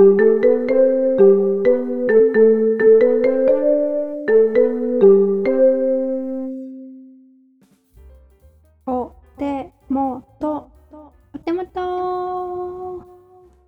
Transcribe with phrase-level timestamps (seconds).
[0.00, 0.02] お
[9.36, 10.70] 手元
[11.34, 13.04] お手元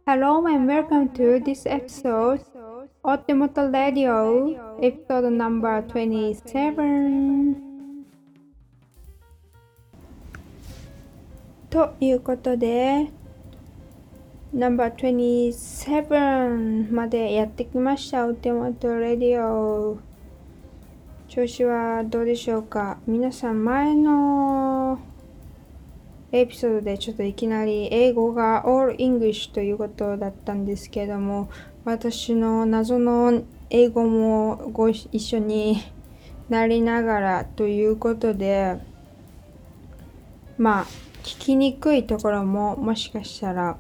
[0.06, 2.40] Hello and welcome to this episode
[3.02, 7.56] お手元 Radio episode number 27
[11.68, 13.10] ということで
[14.54, 19.98] No.27 までやってきましたお手元レディオ
[21.26, 22.98] 調子はどうでしょうか？
[23.06, 24.98] 皆さん前の
[26.32, 31.48] エピソードでちょっといきなり英語が All English ということだったんですけども
[31.86, 35.82] 私の謎の英語もご一緒に
[36.50, 38.78] なりながらということで
[40.58, 40.84] まあ
[41.22, 43.78] 聞きにくいところももしかしたら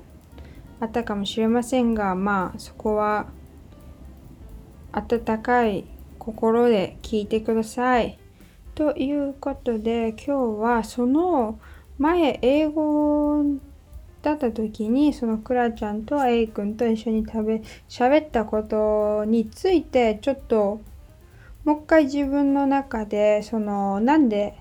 [0.82, 3.26] あったかもしれませんがまあそこは
[4.90, 5.84] 温かい
[6.18, 8.18] 心で聞いてください。
[8.74, 11.60] ということで今日はその
[11.98, 13.44] 前英語
[14.22, 20.80] だった時にそのクラちゃんと A 君と一緒に食べ喋ったことについてちょっと
[21.64, 24.58] もう一回自分の中でそのなんで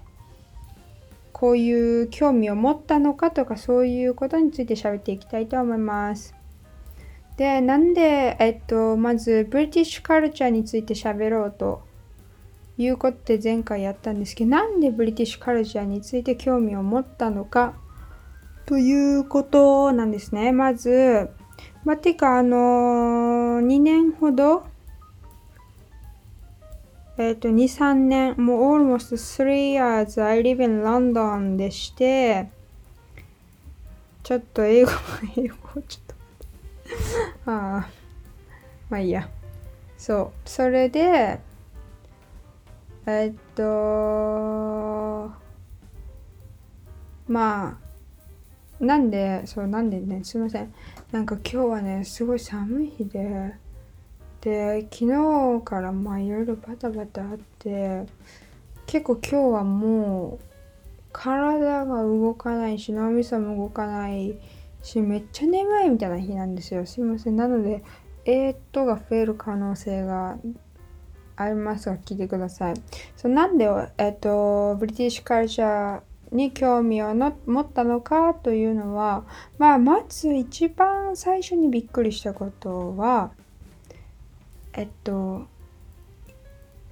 [1.41, 6.35] こういう興味を持ったのかとかそういうことについて喋っていきたいと思います。
[7.35, 11.81] で、なんで、えっと、まず、ブリティッシュカルチャーについて喋ろうと
[12.77, 17.73] いうことで前回やったんですけど、なんでブリティッシュカルチャーについて興味を持ったのか
[18.67, 20.51] ということなんですね。
[20.51, 21.31] まず、
[21.83, 24.67] まあ、てか、あのー、2年ほど、
[27.21, 32.49] えっ、と、2、3年、もう almost 3 years I live in London でして、
[34.23, 34.97] ちょっと英語も、
[35.37, 36.15] 英語、ちょっ
[37.45, 37.89] とああ、
[38.89, 39.29] まあいいや。
[39.99, 40.49] そう。
[40.49, 41.39] それで、
[43.05, 45.31] えっと、
[47.27, 47.77] ま
[48.79, 50.73] あ、なんで、そう、なんでね、すいません。
[51.11, 53.53] なんか今日はね、すごい寒い日で、
[54.41, 58.05] で、昨日からまあいろいろバタバタあって、
[58.85, 60.45] 結構今日はもう、
[61.11, 64.37] 体が動かないし、脳みそも動かない。
[64.83, 67.83] しめっちゃ眠いみたいな日なんですよすいませんなので
[68.25, 70.37] えー、っとが増える可能性が
[71.35, 72.73] ありますが聞いてください
[73.15, 76.01] そうなんでえ、っとブリティッシュカルチャー
[76.35, 79.25] に興味を持ったのかというのは、
[79.57, 83.31] まあ、まず一番最初にびっくりしたことは
[84.73, 85.47] えっと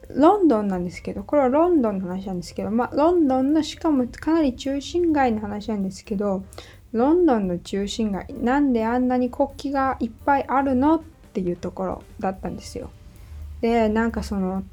[0.09, 6.44] ロンドンなんですけど、これはロンドンの話なんですけど、まあ、ロンドンのしかもかなり中心街の話なんですけど、
[6.91, 11.01] ロンドンの中心街なんであんなに国旗がいっぱいあるのっ
[11.34, 12.90] ていうところだったんですよ。
[13.62, 14.63] でなんかその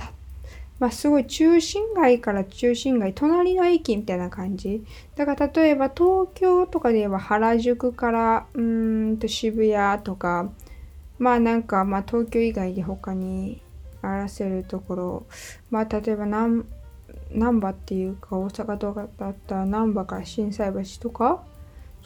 [0.78, 4.84] まあ、すごい中心街から中心街隣の駅みたいな感じ
[5.16, 10.50] だから例えば東京とかで言えば原宿からうんと渋谷とか
[11.18, 13.62] まあなんかまあ東京以外で他に
[14.02, 15.26] あらせるところ
[15.70, 16.64] まあ例えば難
[17.32, 21.42] 波っていうか大阪とかだったら難波から心斎橋とか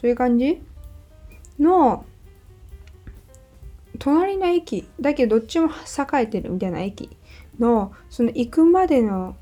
[0.00, 0.62] そういう感じ
[1.58, 2.04] の
[3.98, 7.10] 隣の駅だけどどっちも栄えてるみたいな駅
[7.58, 9.36] のその行くまでの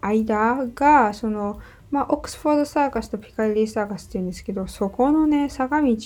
[0.00, 1.60] 間がその
[1.90, 5.96] まあオックスフォードサーカスとピカリリーサーカスって言うんですけどそこのね坂道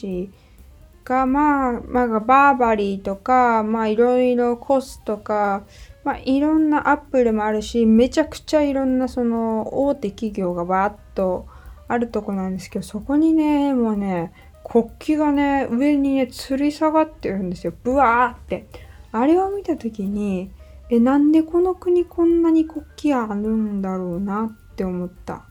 [1.04, 5.64] がまあまあバーバリーとかまあいろいろコスとか
[6.02, 11.46] まあいろんなアップルもあるしめちゃくちゃいろんなその大手企業がバーッと
[11.88, 14.32] あるとこなんですけど、そこにね、もうね、
[14.64, 17.74] 国旗がね、上にね、吊り下がってるんですよ。
[17.82, 18.66] ブワーって。
[19.12, 20.50] あれを見た時に、
[20.90, 25.44] え、なんでこの国こんなに国旗あるんだろうなって思った。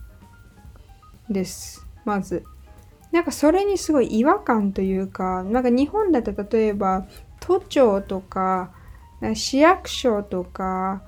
[1.29, 1.87] です。
[2.03, 2.43] まず。
[3.13, 7.05] なんかそれにすごい違和感というか、なんか日本だと例えば
[7.39, 8.71] 都庁とか
[9.35, 11.03] 市役所とか、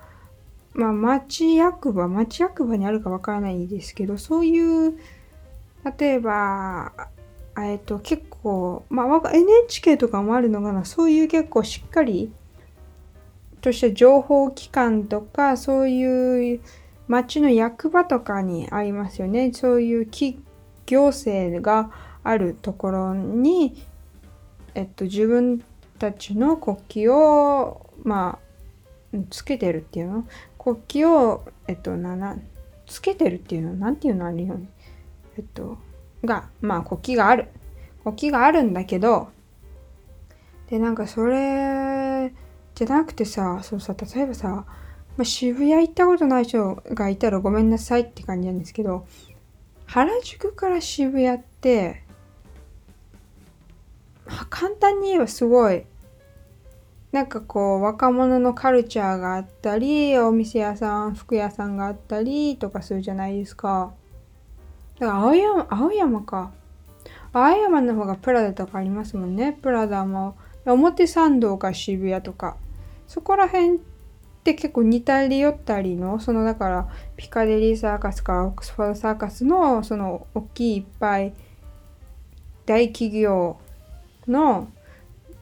[0.72, 4.98] まあ町役場、町役場にあるかわからないですけど、そういう
[5.98, 6.92] 例えば、
[7.58, 12.30] えっと、結構、まあ、NHK とかもあるのかな、そういう結構しっかり
[13.60, 16.60] とした情報機関とか、そういう
[17.08, 19.52] 町の役場とかにありますよね。
[19.52, 20.06] そういう
[20.86, 21.90] 行政が
[22.24, 23.84] あるところに、
[24.74, 25.62] えっと、自分
[25.98, 28.38] たちの国旗を、ま
[29.12, 30.26] あ、つけてるっていうの？
[30.58, 32.36] 国旗を、えっと、な、な、
[32.86, 33.74] つけてるっていうの？
[33.74, 34.68] なんていうのあるよね。
[35.36, 35.78] えっと、
[36.24, 37.48] が、まあ国旗がある。
[38.02, 39.28] 国旗があるんだけど、
[40.68, 42.32] で、なんかそれ
[42.74, 44.66] じゃなくてさ、そうさ、例えばさ、ま
[45.22, 49.06] あ、渋谷行ったことない人がいたらごめんなさいって感じなんですけど、
[49.86, 52.02] 原宿から渋谷って、
[54.26, 55.84] ま簡単に言えばすごい
[57.12, 63.94] なんかこう若者のカルチャーがあったりお店屋さん服屋さんがあったりとかするじゃないですか。
[64.98, 66.52] だから青山青山か。
[67.32, 69.56] 青山の方がプラダとかありますもんね。
[69.62, 70.36] プラダも。
[70.66, 72.56] 表参道か渋谷とか。
[73.06, 73.78] そこら辺
[74.52, 81.32] って結構似たり寄ったりのそのだからピカデリーサーカスかオックスフォードサーカスのその大きいいっぱい
[82.64, 83.58] 大企業
[84.28, 84.68] の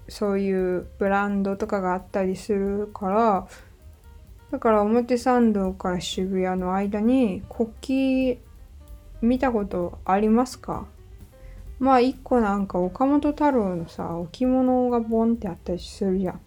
[0.09, 3.47] そういうブランドとかがあったりするから
[4.51, 8.41] だから表参道から渋谷の間に国旗
[9.21, 10.87] 見たことありますか？
[11.79, 16.41] まあ一個なんか岡本太郎のさ置物がボンってあったりするじゃん。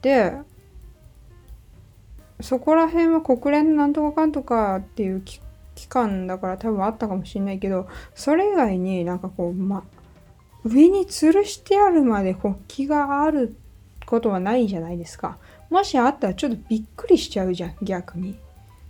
[0.00, 0.38] で
[2.40, 5.40] そこら辺は国連なんとかかんとかっていう機
[5.88, 9.84] 関だから多分あったかもしれないけどそれ以外になんかこうま
[10.64, 13.54] 上に吊るしてあるまで国旗がある
[14.06, 15.38] ことはないじゃないですか。
[15.70, 18.36] もしあったらちょっとびっくりしちゃうじゃん、逆に。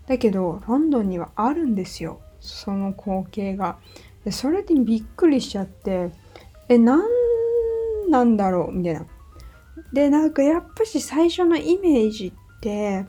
[0.06, 2.20] だけど、ロンドンにはあるんですよ。
[2.40, 3.78] その光景が。
[4.24, 6.10] でそれでびっくりしちゃって、
[6.68, 8.72] え、なんなんだろう？
[8.72, 9.06] みたいな。
[9.92, 13.06] で、なんかやっぱし最初のイメージって、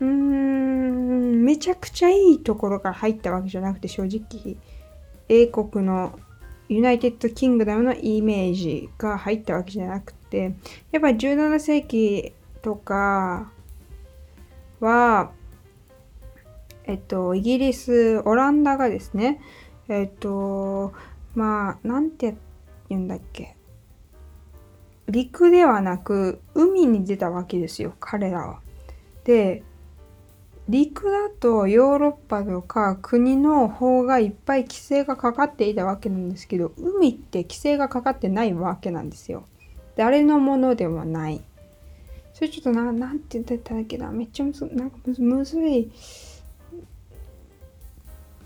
[0.00, 4.56] うん、めちゃくちゃいいところから入ったわけじゃなくて正直、
[5.28, 6.18] 英国の
[6.68, 10.54] United Kingdom のイメージが入ったわけじゃなくて、
[10.92, 13.50] やっぱり17世紀とか
[14.80, 15.32] は、
[16.84, 19.40] えっと、イギリス、オランダがですね、
[19.88, 20.92] えっと、
[21.34, 22.36] まあ、なんて
[22.88, 23.56] 言うんだっけ。
[25.08, 28.60] 陸ではなく、海に出たわけですよ、彼らは。
[29.24, 29.62] で、
[30.68, 39.46] 陸だとヨーロッパとか国の方がいっぱい規制がかかっていたわけなんですけど海って規制がかかってないわけなんですよ。
[39.96, 41.40] 誰のものでもない。
[42.34, 44.12] それちょっとな、なんて言ってたっけな。
[44.12, 45.90] めっちゃむずなんかむずい。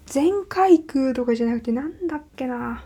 [0.07, 2.85] 全海空とかじゃなくてなんだっけな。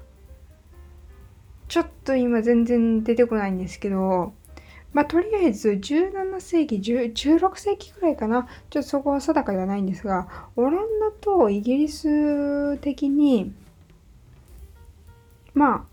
[1.68, 4.32] ちょっと今全然出てこないんですけど、
[4.96, 8.48] まあ、とりあえず17世紀16世紀くらいかな。
[8.70, 13.52] ちょっとそこは定かではないんですがオランダとイギリス的に
[15.52, 15.84] まあ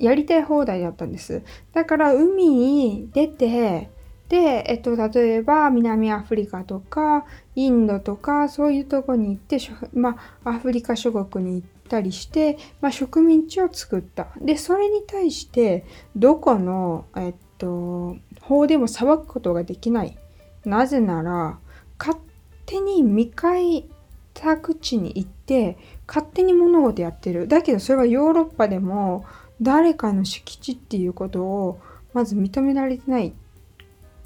[0.00, 1.42] やりたい放題だったんです。
[1.72, 3.88] だから海に出て
[4.28, 7.24] で、えっと、例えば南アフリカとか
[7.54, 9.60] インドとかそういうとこに行って
[9.92, 14.26] まあアフリカ諸国に行ったりして、まあ、植民地を作った。
[14.40, 15.84] でそれに対して
[16.16, 20.18] どこの、えっと、法でも裁くことができない。
[20.64, 21.58] なぜなら、
[21.98, 22.18] 勝
[22.66, 23.88] 手に未開
[24.34, 27.48] 拓地に行って、勝手に物事やってる。
[27.48, 29.24] だけどそれはヨーロッパでも
[29.62, 31.80] 誰かの敷地っていうことを
[32.12, 33.32] まず認められてないっ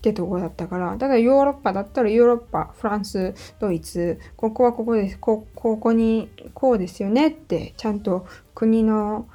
[0.00, 0.96] てとこだったから。
[0.96, 5.18] だからヨーロッパだったらヨーロッパ、フランス、ドイツ、ここはここです。
[5.18, 9.28] こここにこうですよねってちゃんと国の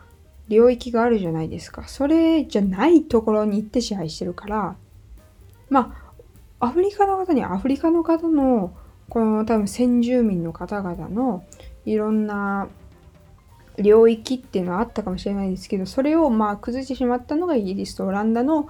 [0.47, 1.87] 領域があるじゃないですか。
[1.87, 4.75] それじゃないところに行って支配してるから、
[5.69, 5.95] ま
[6.59, 8.73] あ、アフリカの方にアフリカの方の、
[9.09, 11.43] この多分先住民の方々の
[11.85, 12.67] いろんな
[13.77, 18.69] 領域っていうのはあったかもしれないですけど、それをまあ崩してしまったのがイギリスとオランダの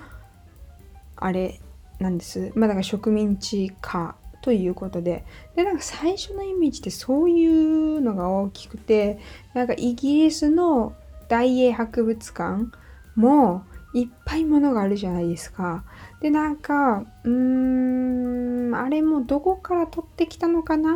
[1.15, 1.59] あれ
[1.99, 2.51] なんです。
[2.55, 5.23] まあだから植民地化ということで。
[5.55, 9.19] で、なんか最初のイメージってそういうのが大きくて、
[9.53, 10.93] なんかイギリスの
[11.33, 12.67] 大英博物館
[13.15, 13.63] も
[13.95, 15.83] いっぱいものがあるじゃないですか。
[16.21, 20.91] で、なんか、うーん、あれもどこから取ってきたのかな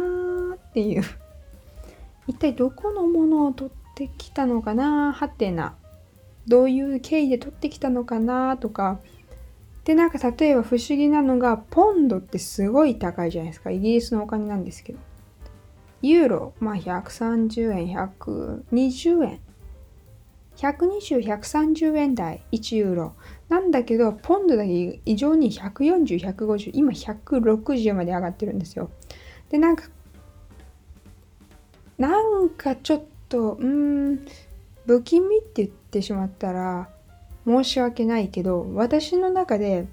[0.53, 1.01] っていう。
[2.27, 5.73] 一体どこのものを取ってきたのかなはてな。
[6.47, 8.99] どういう経緯で取ってきたのかなとか。
[9.85, 13.71] で、なんか例えば不思議なのが、ポンドってすごい高いじゃないですか。
[13.71, 14.99] イギリスのお金なんですけど。
[16.03, 19.39] ユーロ、まあ130円、120円
[20.57, 23.13] 120、130円台、1ユーロ。
[23.47, 28.89] なんだけど、ポンドだけ異常に140、150、今160まで上がってるんですよ。
[29.49, 29.83] で、なんか、
[31.97, 34.25] なんかちょっと、うん、
[34.85, 36.89] 不気味って言ってしまったら
[37.45, 39.87] 申し訳ないけど、私の中で、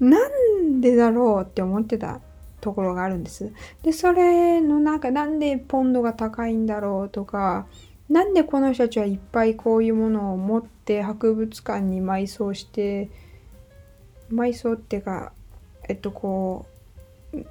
[0.00, 2.20] なんでだろうって思ってた
[2.60, 3.52] ところがあるんです。
[3.82, 7.66] で、それのなんか、なんでポンドが高いんだろうとか、
[8.08, 13.10] なんでこの人たちはいっぱいこういうものを持って博物館に埋葬して
[14.30, 15.32] 埋葬ってか
[15.88, 16.66] えっとこ
[17.32, 17.44] う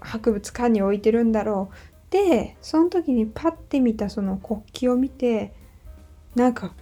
[0.00, 5.52] 博物館に置いてるんだろうでその時にパッて見たその国旗を見て
[6.34, 6.72] なんか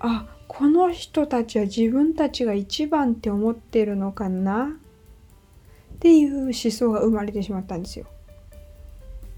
[0.00, 4.76] あこの人たちは自分たちが一番って思ってるのかな
[5.94, 8.06] っていう思想が生まれてしまったんですよ。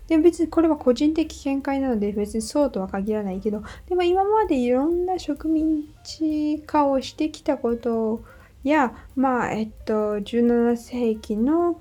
[0.08, 8.23] で別にこれは個人的見解なので別にそうとは限らないけどでも今までいろんな植民地化をしてきたこと
[8.62, 11.80] やまあえっと17世紀の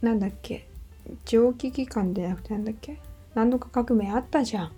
[0.00, 0.68] なんだっけ
[1.24, 3.00] 蒸気機関でなくてなんだっけ
[3.34, 4.72] 何度か革命あったじゃん。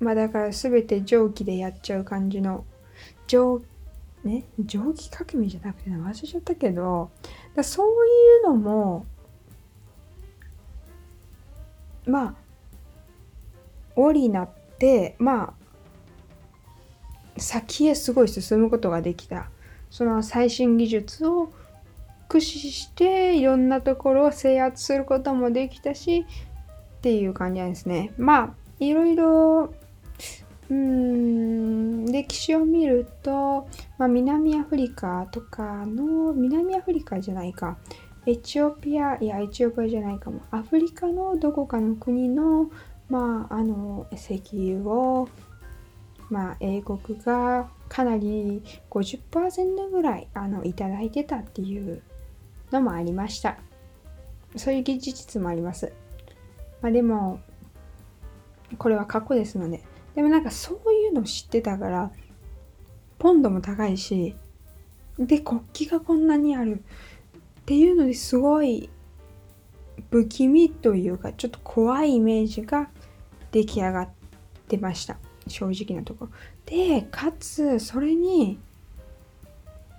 [0.00, 2.64] まあだから全て蒸気でやっちゃう感じの
[3.26, 3.62] 蒸
[4.24, 7.10] ね蒸気革命じゃなくて忘れちゃったけど
[7.54, 7.90] だそうい
[8.44, 9.06] うのも
[12.08, 12.34] まあ
[13.96, 14.48] 折になっ
[14.78, 15.54] てま
[17.36, 19.50] あ先へすごい進むことができた。
[19.90, 21.50] その最新技術を
[22.28, 26.26] 駆使していろんなところを制圧することもできたし
[26.98, 28.12] っていう感じなんですね。
[28.18, 29.72] まあいろいろ
[30.70, 37.78] うん歴史を見ると、まあ、南アフリカとかの南アフリカじゃないか。
[38.28, 40.42] エチオピア、いや、エチオピアじゃないかも。
[40.50, 42.70] アフリカのどこかの国の、
[43.08, 45.30] まあ、あの、石油を、
[46.28, 52.02] まあ、英国がかなり50%ぐらい、あの、いただいてたっていう
[52.70, 53.56] のもありました。
[54.56, 55.94] そういう事実もあります。
[56.82, 57.40] まあ、でも、
[58.76, 59.82] これは過去ですので。
[60.14, 62.12] でもなんかそういうの知ってたから、
[63.18, 64.36] ポンドも高いし、
[65.18, 66.84] で、国旗がこんなにある。
[67.68, 68.88] っていうのですごい
[70.10, 72.88] 不気味というかちょっと怖いイメージが
[73.52, 74.08] 出来上がっ
[74.68, 75.18] てました。
[75.46, 76.24] 正直なとこ。
[76.24, 76.30] ろ
[76.64, 78.58] でかつそれに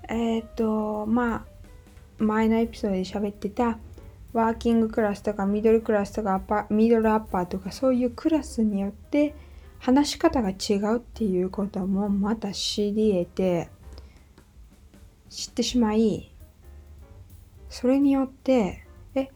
[0.07, 3.77] えっ、ー、とまあ前のエピソードで喋ってた
[4.33, 9.35] ワーキングクラスとかミドルクラスとかアパミドルアッパーとかそういうクラスによって
[9.77, 13.69] 話し方が違うっていうこともまた知り得て
[15.29, 16.28] 知ってしまい
[17.69, 18.83] それによって
[19.15, 19.29] え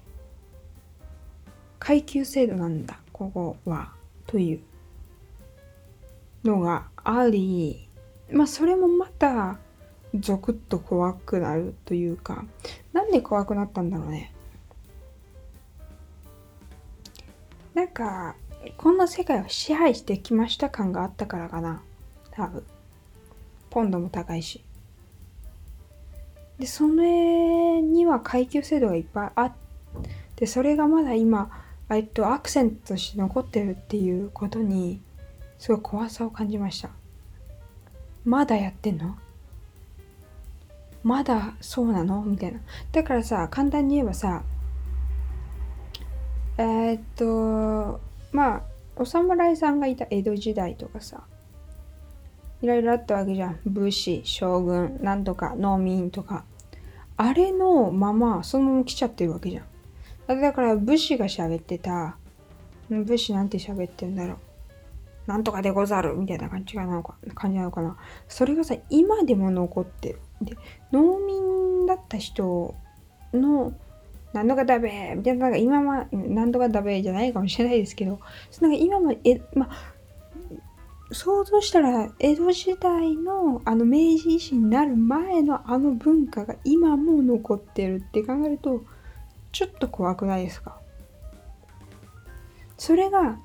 [1.79, 3.93] 階級制度なんだここは
[4.27, 4.59] という
[6.43, 7.87] のがあり
[8.31, 9.57] まあそれもまた
[10.19, 12.45] ゾクッと怖くなるというか
[12.91, 14.33] なんで怖くなったんだろうね。
[17.73, 18.35] なんか
[18.77, 21.81] こんな世界を支配してきました感があったからかな
[22.31, 22.63] 多分。
[23.71, 24.63] ポンドも高いし。
[26.59, 29.53] でそれには階級制度がいっぱいあっ
[30.35, 31.49] てそれがまだ今、
[31.89, 35.01] えっと、アクセントとして残ってるっていうことに
[35.57, 36.89] すごい怖さを感じました。
[38.25, 39.17] まだやってんの？
[41.03, 42.21] まだそうなの？
[42.23, 42.59] みたいな。
[42.91, 44.43] だからさ簡単に言えばさ
[46.57, 47.99] えー、っと
[48.31, 48.61] まあ
[48.95, 51.23] お侍さんがいた江戸時代とかさ
[52.63, 53.59] いろいろあったわけじゃん。
[53.65, 56.45] 武士、将軍、なんとか、農民とか。
[57.17, 59.63] あれのまま、そのまま来ちゃってるわけじゃ
[60.33, 60.39] ん。
[60.39, 62.15] だから武士が喋ってた、
[62.89, 64.37] 武士なんて喋ってんだろう。
[65.27, 67.97] なんとかでござるみたいな感じなのか感じなのかな。
[68.29, 70.19] それがさ、今でも残ってる。
[70.41, 70.55] で、
[70.93, 72.75] 農民だった人
[73.33, 73.73] の、
[74.31, 78.21] なんとかだべみたいな、なんか今は、なんとかだべじゃないかもしれないですけど、
[78.61, 79.92] なんか今は、え、まあ、
[81.13, 88.83] 想像したら江戸時代のあの明治維新になる前のあの文化が今も残ってるって考えると
[89.51, 90.79] ちょっと怖くないですか？
[92.77, 93.37] それが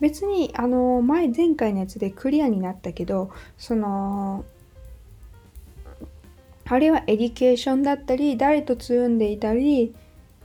[0.00, 4.44] 別にあの前前回のやつでクリアになったけどその
[6.66, 9.94] あれは education だったり誰とつるんでいたり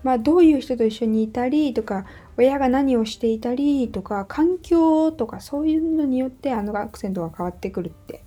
[0.04, 2.06] まあどういう人と一緒にいたりとか
[2.40, 8.24] 親が何をしていたりとか環境とかそういうのによってあのアクセントが変わってくるって。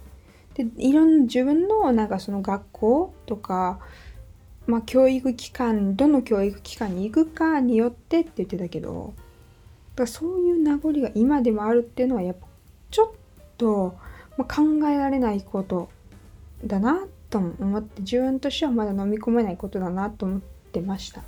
[0.53, 3.79] でいろんな自分のなんかその学校とか、
[4.67, 9.15] まあ、教育機関どの教育機関に行くかによってって言ってたけど
[9.97, 12.47] だそういう名残が今でもあるっていうのはやっぱ
[12.91, 13.11] ちょっ
[13.57, 13.97] と、
[14.37, 15.89] ま、考えられないこと
[16.67, 21.23] だなと思って自分としてはまだ飲み込めないことだなと思ってました。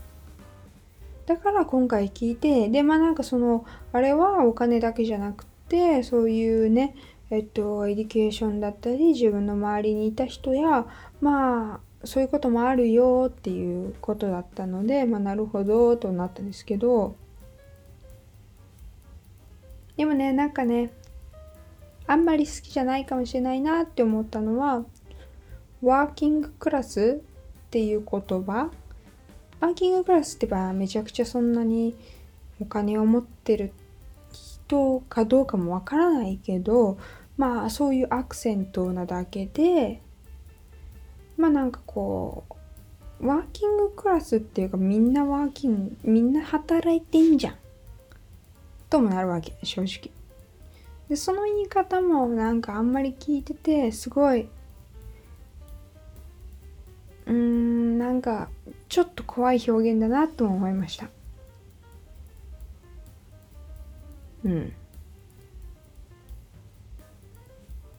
[1.26, 6.94] だから今回聞いてでまあなんかそのあれはお金だけじゃなくてそういうね
[7.30, 10.86] えっと education だったり自分の周りにいた人や
[11.20, 17.16] まあそういうこともあるよっていうことだったのでまあなるほどとなったんですけど
[19.96, 20.90] でもね、なんかね、
[22.06, 24.84] あんまり好きじゃないかもしれないなって思ったのは、
[25.82, 27.22] ワーキングクラス
[27.66, 28.70] っていう言葉。
[29.64, 31.96] ワーキングクラスってばめちゃくちゃそんなに
[32.60, 33.72] お金を持ってる
[34.30, 36.98] 人かどうかもわからないけど、
[37.38, 40.02] まあそういうアクセントなだけで、
[41.38, 42.44] まあなんかこ
[43.20, 47.54] う、ワーキングクラスっていうかみんなワーキング、みんな働いてんじゃん。
[48.90, 50.12] ともなるわけ、正直。
[51.08, 54.42] で、その言い方もなんかあんまり聞いてて、すごい、
[57.24, 58.50] うーん、なんか
[58.88, 61.08] ちょっと怖い表現だなとも思いました。
[64.44, 64.72] うん。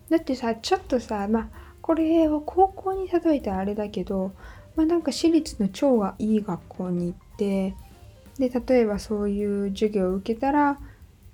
[0.10, 1.50] だってさ、ちょっとさ、まあ、
[1.82, 4.32] これを高校に例えたらあれだけど、
[4.76, 7.76] まあなんか私立の超がいい学校に行って、
[8.38, 10.80] で、例えばそういう授業を受けたら、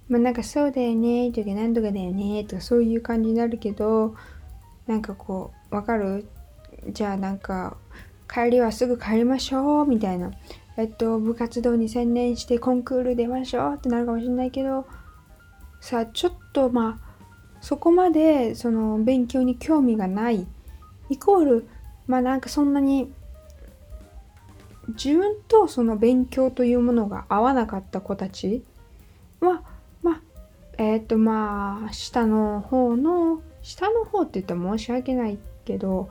[0.08, 4.16] まあなんかそうだよねとか何とかだよねとかそういう感じになるけど、
[4.88, 6.26] なんかこう、わかる？
[6.90, 7.78] じゃあなんか、
[8.34, 10.32] 帰りはすぐ帰りましょうみたいな。
[10.78, 14.88] えっと、部活動に専念してコンクール出ましょうってなるかもしれないけど、
[15.82, 17.12] さ、ちょっとまあ、
[17.62, 20.48] そこまでその勉強に興味がない
[21.10, 21.68] イコール
[22.08, 23.14] まあなんかそんなに
[24.90, 28.64] 自分とその勉強というものが合わなかった子たち
[29.40, 29.64] は
[30.02, 30.22] まあ
[30.80, 36.10] えっ、ー、とまあ下の方の下の方って言ったら申し訳ないけど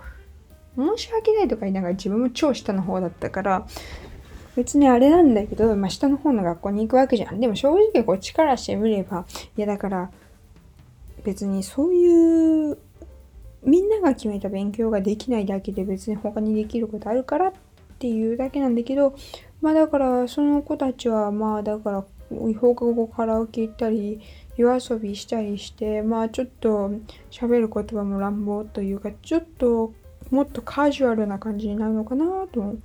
[0.97, 3.67] 申し訳ないとか言いながら自分も超下の方だったから
[4.57, 7.41] 別にあれなんだけど、まあ、下の方の学校に行くわけじゃん。
[7.41, 9.25] でも正直こっちからしてみれば、
[9.57, 10.11] いやだから
[11.25, 12.79] 別にそういう
[13.63, 17.53] みんなが決めた勉強ができないだけで別に他にできることあるからっ
[17.99, 19.15] ていうだけなんだけど
[19.61, 22.05] まあだからその子たちはまあだから
[22.59, 24.21] 放課後カラオケ行ったり
[24.57, 26.91] 夜遊びしたりしてまあちょっと
[27.31, 29.93] 喋る言葉も乱暴というかちょっと
[30.31, 32.77] もっとカジュアルな感じになるのかなと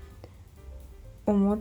[1.25, 1.59] 思っ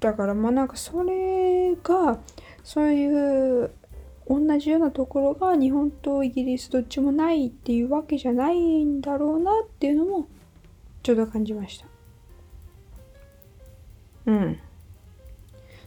[0.00, 2.18] たからまあなんかそれが
[2.64, 3.70] そういう
[4.28, 10.28] 同じようなところが日本とイギリスどっちもないっていうわけじゃないんだろうなっていうのも
[11.02, 11.86] ちょうど感じました。
[14.26, 14.58] うん。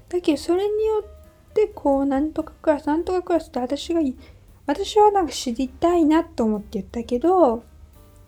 [0.09, 4.01] だけどそれによってこうなんとかクラスなんとかクラスって私が
[4.65, 7.63] 私はなんか知りたいなと思って言ったけど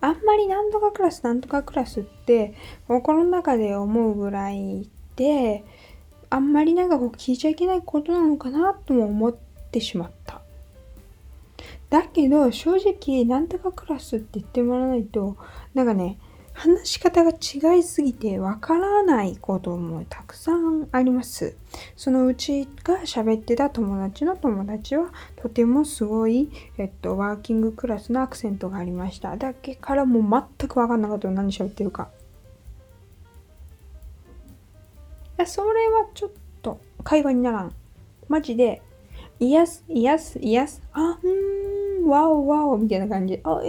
[0.06, 2.54] あんまりなんとかクラスなんとかクラスって
[2.86, 5.64] 心の中で思うぐらいで
[6.30, 9.36] あんまりなんかこう聞いちゃいけないことなのかなとも思っ
[9.72, 10.42] てしまった。
[11.90, 15.36] だけど正直なんとかクラスって言ってもらわないと
[15.74, 16.18] なんかね
[16.56, 21.54] 話し方が違いすぎてわからないこともたくさんあります。
[21.96, 29.36] そのうちが喋ってた友達の友達はとてもすごい、えっと、ワーキングクラスのアクセントがありました。
[29.36, 32.08] だけからもう全くわかんなかった何喋ってるか。
[35.38, 36.30] いやそれはちょっ
[36.62, 37.72] と会話にならん。
[38.28, 38.80] マジで
[39.38, 40.80] Yes, yes, yes.
[40.94, 43.38] あ、うん、わおわおみたいな感じ。
[43.44, 43.60] あ、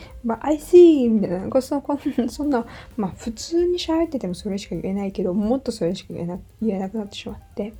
[0.00, 0.10] interesting.
[0.24, 1.48] But I see みたいな。
[1.48, 7.68] こそこ そんな、まあ普通に喋っててもそれしか言えないけど、もっとそれしか言えな言えなくなってしまって。
[7.68, 7.72] っ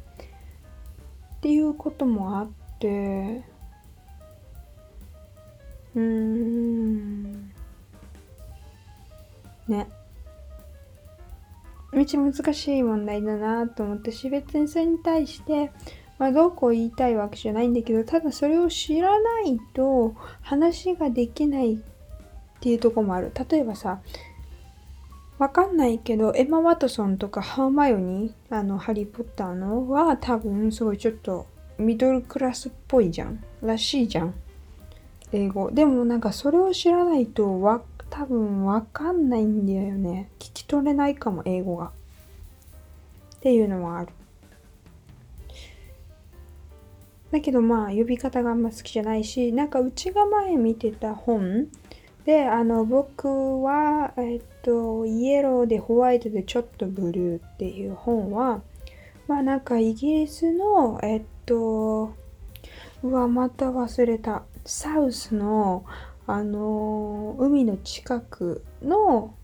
[1.41, 3.43] ていうこともあって、
[5.95, 7.51] うーん。
[9.69, 9.89] ね。
[11.93, 15.73] めっちゃ難しい問題だなと思ったし、別にそれに対して、
[16.19, 21.83] まあ、どうこう言いたいわけじゃないんだけど、ただそれを知らないと話ができない
[22.61, 23.33] っていうとこもある。
[23.51, 24.01] 例えばさ、
[25.39, 31.47] わかんないけど、エマ・ワトソンとかハーマイオニー、あの、ハリー・ポッターのは多分すごいちょっと
[31.79, 33.43] ミドルクラスっぽいじゃん。
[33.63, 34.35] らしいじゃん。
[35.33, 35.71] 英語。
[35.71, 40.29] でもなんかそれを知らないとわ、多分わかんないんだよね。
[40.39, 41.87] 聞き取れないかも、英語が。
[41.87, 44.13] っていうのはある。
[47.31, 51.69] だけどまあ呼び方があんま好きじゃないしなんかうちが前見てた本
[52.31, 58.63] であの僕はえっとイエローでホワイトでちょっとブルーっていう本は
[59.27, 62.15] まあなんかイギリスのえっと
[63.03, 65.85] うわまた忘れたサウスの
[66.29, 69.35] あの海の近くの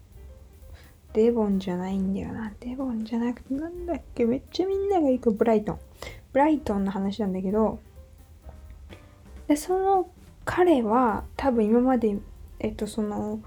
[1.12, 2.53] デボンじゃないんだよな。
[2.61, 5.79] デボンじゃなくて、なんだっけ、めっちゃみんなが行くブライトン。
[6.33, 7.81] ブライトンの話なんだけど、
[9.49, 10.11] で、その
[10.44, 12.18] 彼は多分今まで、
[12.61, 13.40] えっと、その、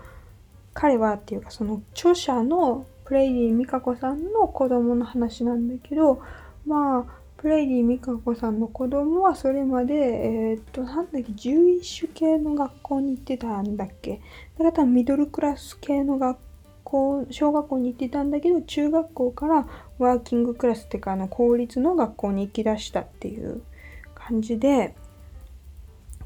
[0.73, 6.21] 彼はっていうか、その著者のプレイリー・ミカコさんの子供の話なんだけど、
[6.65, 14.19] まあ、プレイディ・ミカコさんの子供はそれまで、え、っと、なんだっけ、獣医師系の学校に行ってたんだっけ？
[14.57, 16.37] だから多分ミドルクラス系の学
[16.83, 19.67] 校、小学校に行ってたんだけど、中学校から
[19.99, 23.61] ワーキングクラスっていうか、あの、公立の学校に行き出したっていう
[24.13, 24.95] 感じで、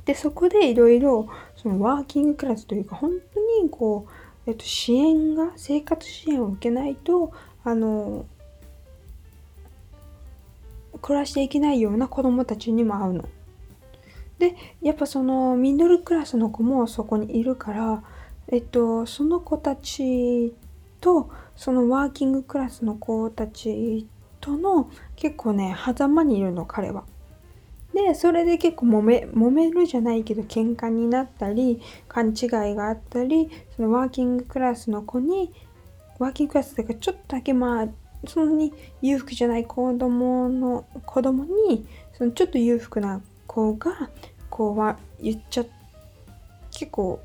[0.06, 1.30] で、そこでいろいろ、
[1.64, 4.06] そのワーキングクラスというか、本当にこ
[4.46, 7.32] う、えっと、支援が、生活支援を受けないと、
[7.64, 8.26] あの、
[11.02, 13.30] 暮らしていけないような子供たちにも会うの。
[14.40, 18.04] で、やっぱそのミドルクラスの子もそこにいるから、
[18.50, 20.54] えっと、その子たち
[21.00, 24.06] と、そのワーキングクラスの子たち
[24.42, 27.06] との結構ね、狭間にいるの、彼は。
[27.94, 35.52] で、それで結構揉め、揉めるじゃないけど喧嘩になったり、勘違いがあったり、そのワーキングクラスの子に、
[36.20, 37.88] ワーキングクラスだかちょっとだけまあ
[38.28, 41.86] そんなに裕福じゃない子供の子供に
[42.18, 44.10] そのちょっと裕福な子が
[44.50, 45.66] こうは言っちゃ
[46.72, 47.22] 結構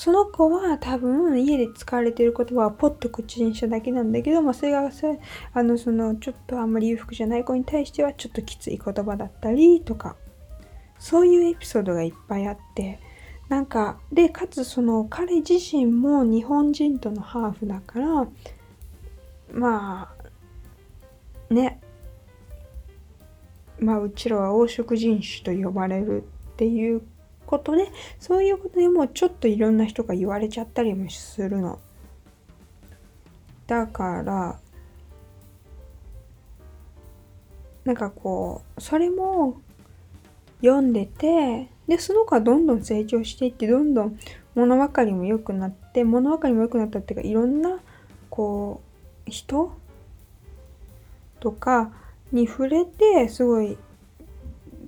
[0.00, 5.20] その子は多分家で使われてる言葉はポッと口にしただけなんだけど、まあ、それがそ
[5.52, 10.16] あのそのちょっとあんまり裕福じゃない子に対してはちょっときつい言葉だったりとか。
[10.98, 12.98] そういうエピソードがいっぱいあって。
[13.50, 18.26] なんかでかつその彼自身も日本人とのハーフだから
[19.52, 20.14] ま
[21.50, 21.78] あね。
[23.78, 27.02] まあうちらは黄色人種と呼ばれるっていう
[27.50, 31.80] ことでそういうことでもちょっといろんな人が言われちゃったりもするの。
[33.66, 34.60] だから
[37.84, 39.60] なんかこうそれも
[40.60, 44.18] 読んでてでその子はどんどん成長していってどんどん
[44.54, 47.80] 物分かりも良くなって物分かりも良くなったっていうかいろんな
[48.28, 48.80] こ
[49.26, 49.72] う人
[51.40, 51.92] とか
[52.30, 53.76] に触れてすごい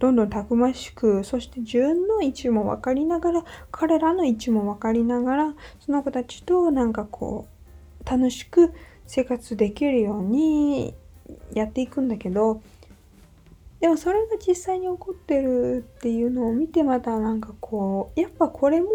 [0.03, 7.47] どんどんたくましくそして自分の位置も分かりながら彼らの位置も分かりながらその子たちとなんかこ
[8.05, 8.73] う楽しく
[9.07, 10.93] 生活できるように
[11.55, 12.61] やっていくんだけど
[13.79, 18.88] でもそれが実際に起こってるっていうのを見てまたなんかこうやっぱこれも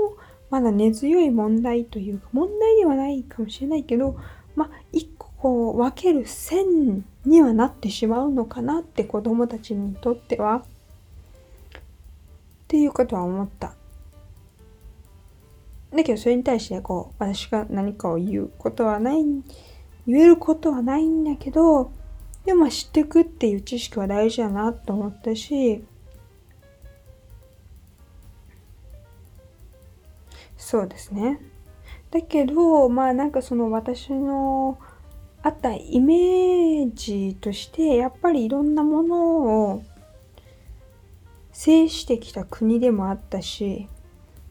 [0.49, 4.17] まだ根強い問題というか問題ではないかもしれないけど
[4.57, 10.65] まあ一個こう分ける線にはなってしまうのかなって子供たちにとっては
[12.67, 13.75] っていうことは思った。
[15.95, 19.23] だけどそれに対してこう私が何かを言うことはない
[20.05, 21.91] 言えることはないんだけど
[22.45, 25.83] でも知っていくっていう知識は大事だなと思ったし
[30.57, 31.39] そうですね
[32.11, 34.77] だけどまあなんかその私の
[35.41, 39.83] あったイメージとしてやっぱりいろんなものを
[41.57, 43.87] 制してきた国でもあったし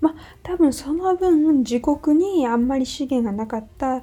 [0.01, 4.03] まあ多分その分自国にあんまり資源がなかった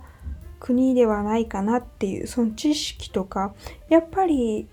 [0.62, 3.54] 国ではないかなっていうその知識とか
[3.90, 4.70] やっぱり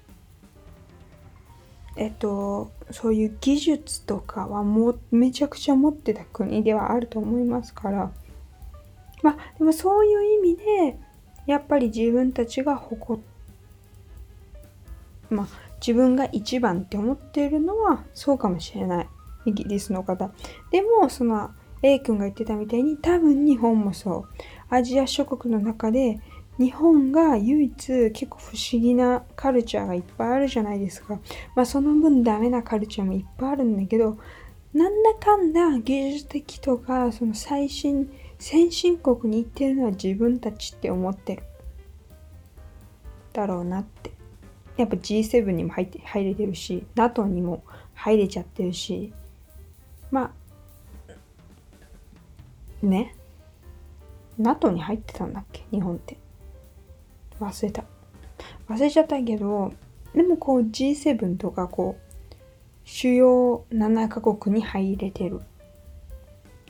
[1.96, 8.12] えっとそういう技術とかはもうめちゃくちゃ持ってた国ではあると思いますから
[9.24, 10.96] まあでもそういう意味で
[11.46, 13.20] やっぱり自分たちが誇
[15.30, 19.08] まあ自分が一番って思っているのはそうかもしれない
[19.46, 20.30] イギリスの方
[20.70, 21.50] でもその
[21.82, 24.28] A 君が言ってたみたいに多分日本もそう
[24.68, 26.20] アジア諸国の中で
[26.60, 31.18] 日本が唯一結構不思議なカルチャーがいっぱいあるじゃないですか。
[31.56, 34.18] まあその分ダメなカルチャーもいっぱいあるんだけど、
[34.74, 41.42] なんだかんだ技術的とかその最新先進国に行ってるのは自分たちって思ってる。
[43.32, 44.19] だろうなって。
[44.80, 47.62] やっぱ G7 にも入って入れてるし、NATO にも
[47.94, 49.12] 入れちゃってるし、
[50.10, 50.32] ま
[52.82, 53.14] あ、ね。
[54.38, 55.64] NATO に入ってたんだっけ？
[55.70, 56.16] 日本って。
[57.38, 57.84] 忘れた。
[58.68, 59.72] 忘れちゃったけど、
[60.14, 62.02] でもこう G7 とかこう、
[62.84, 65.40] 主要7カ国に入れてる。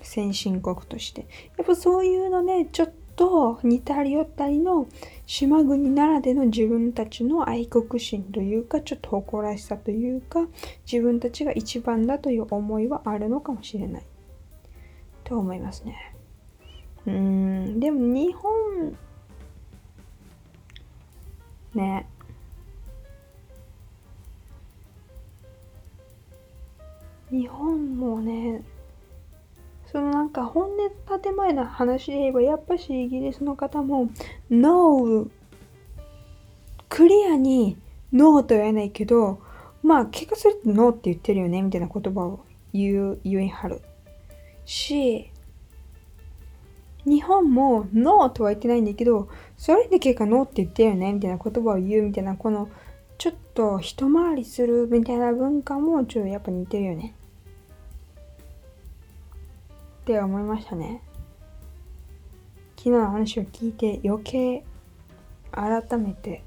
[0.03, 1.27] 先進国として。
[1.57, 4.89] やっぱそういうのね、ちょっと似たり寄ったりの
[5.27, 10.49] 島国ならでの自分たちの愛国心というか、ちょっと誇らしさというか、
[10.91, 14.03] 自分たちが一番だという思いはあるのかもしれない。
[15.23, 16.15] と思いますね。
[17.07, 18.97] うん、でも日本、
[21.75, 22.07] ね。
[27.31, 28.63] 日本もね、
[29.91, 34.09] そのなんか本音建前の話で言えば、やっぱしイギリスの方も、
[34.49, 35.27] No!
[36.89, 37.77] クリアに
[38.13, 39.41] ノーと言えないけど、
[39.83, 42.41] まあ、怪我するとノーって言ってるよね、みたいな言葉を
[42.73, 43.81] 言う、言いはる。
[44.65, 45.31] し、
[47.05, 52.69] 日本もノーとは言ってないんだけど、それで結果ノーって言ってるよね、みたいな言葉を言うみたいな、この、
[53.19, 57.15] ちょっと一回りするみたいな文化もちょっとやっぱ似てるよね。
[60.11, 61.03] って思いましたね。
[62.77, 64.65] 昨日の話を聞いて余計
[65.53, 66.43] 改めて。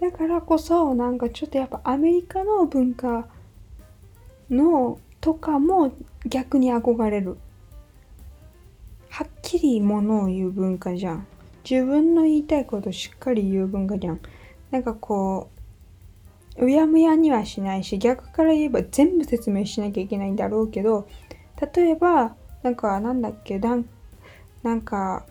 [0.00, 3.28] だからこそなんかちょっとやっぱアメリカの文化
[4.50, 5.92] のとかも
[6.24, 7.36] 逆に憧れる。
[9.10, 11.26] はっきりものを言う文化じゃん。
[11.68, 14.20] 自分の言いたいことしっかり言う文化じゃん。
[14.70, 15.54] なんかこう
[16.56, 21.08] うやむやにはしないし逆から言えば全部説明しなきゃいけないんだろうけど
[21.60, 25.26] 例えばなんかなんだっけなんか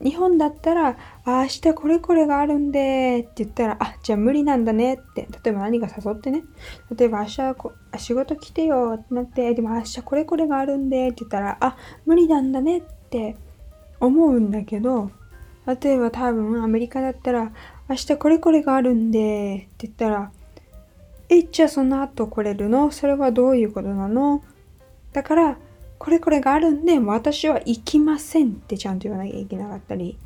[0.00, 6.44] 日本だったら、あ、明日これこれがあるんでって言ったら、あ、じゃあ無理なんだねって、例えば何か誘ってね、
[6.96, 13.36] 例えば明日こ仕事来てよってなって、でも明日これこれがあるんでって言ったら、あ、無理なんだねって
[13.98, 15.10] 思うんだけど、
[15.66, 17.50] 例えば多分アメリカだったら、
[17.88, 20.30] 明日これこれがあるんでって言ったら、
[21.28, 22.92] え、じゃあその後来れるの？
[22.92, 24.44] それはどういうことなの？
[25.12, 25.58] だから、
[25.98, 30.16] これこれがあるんで、私は行きませんってちゃんと言わなきゃいけなかったり、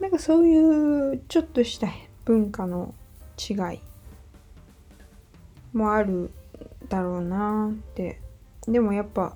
[0.00, 1.88] なんかそういうちょっとした
[2.24, 2.94] 文化の
[3.38, 3.80] 違い
[5.72, 6.30] もある
[6.88, 8.20] だろうなって。
[8.66, 9.34] でもやっぱ、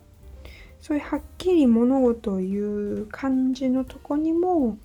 [0.81, 4.76] そういうはっきり物事を言う感じのとこにも、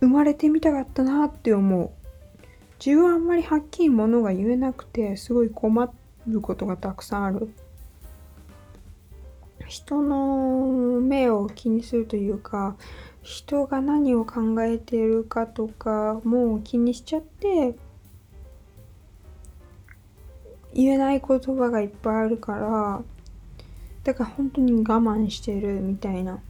[0.00, 1.90] 生まれてみたかったなって思う。
[2.84, 7.54] 自分はあんまりはっきり物が言えなくて、すごい困ってることがたくさんある。
[9.66, 12.76] 人の目を気にするというか
[13.22, 17.74] 人が何を考えているかとかもう気にしちゃって
[20.74, 23.02] 言えない言葉がいっぱいあるから
[24.02, 26.40] だから本当に我慢してるみたいな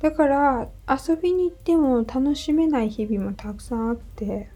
[0.00, 4.50] だから遊びに行っても楽しめない日々もたくさんあって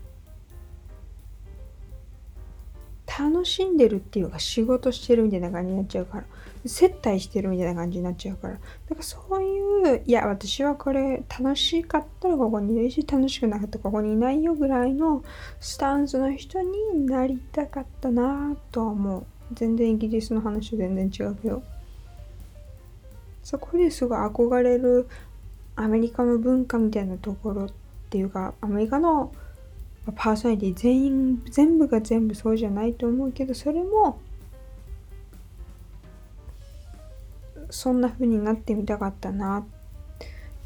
[3.07, 6.25] 楽しんでるっていうか仕事してるみたいな感じになっちゃうから、
[6.67, 15.23] 接待してるみたいな感じになっちゃうから、だからそういう、いや、私はこれ楽しかったらここにいるし、楽しくなかったらここにいないよぐらいの
[15.61, 19.27] スタンスの人になりたかったなとは思う。
[19.53, 21.63] 全然イギリスの話と全然違うけど。
[23.43, 25.07] そこですごい憧れる
[25.77, 27.69] アメリカの文化みたいなところっ
[28.09, 29.33] ていうか、アメリカの
[30.13, 34.21] パーソナリティ全員全部が全部そうじゃないと思うけどそれも
[37.71, 39.65] そんな風になってみたかったな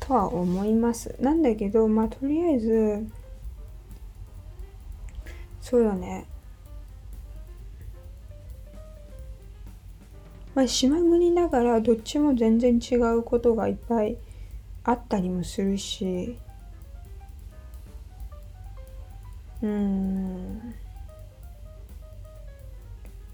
[0.00, 1.14] とは思います。
[1.20, 3.06] なんだけどまあとりあえず
[5.60, 6.26] そうよね。
[10.54, 14.16] まあ島国ながらどっちも全然違うことがいっぱい
[14.82, 16.36] あったりもするし
[19.62, 20.74] うん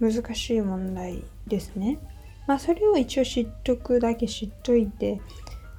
[0.00, 1.98] 難しい問題ですね。
[2.46, 5.20] まあそれを一応知っとくだけ知っといて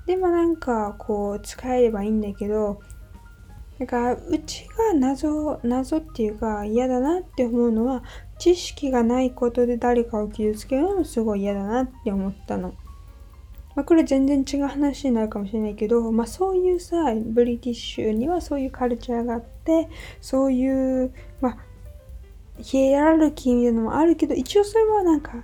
[0.08, 2.82] でもなんかこう使えればいいんだけど
[3.78, 8.04] なんかうちが謎謎っていうか嫌だなって思うのは
[8.40, 12.74] 知識がないことで誰かを傷つけるのもすごい嫌だなって思ったの。
[13.76, 19.90] まあ、これ全然違う話になるかもしれないけど、まあ、そういうさブリティッシュにはそういうカルチャーがあって
[20.22, 21.58] そういう、まあ、
[22.62, 25.44] ヒエラルキーみたいなのもあるけど一応それはなんか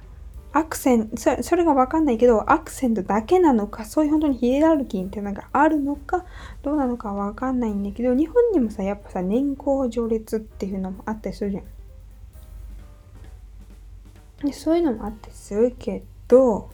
[0.53, 6.25] アクセントそそれが分かんないけどアクセントだけなのかそういう本当にヒエラルキーっていうのがあるのか
[6.61, 11.63] どうなのか分かんないんだけど日本にもさやっぱさ年功序列っていうのもあったりするじゃん。
[14.45, 16.69] でそういうのもあったりするけど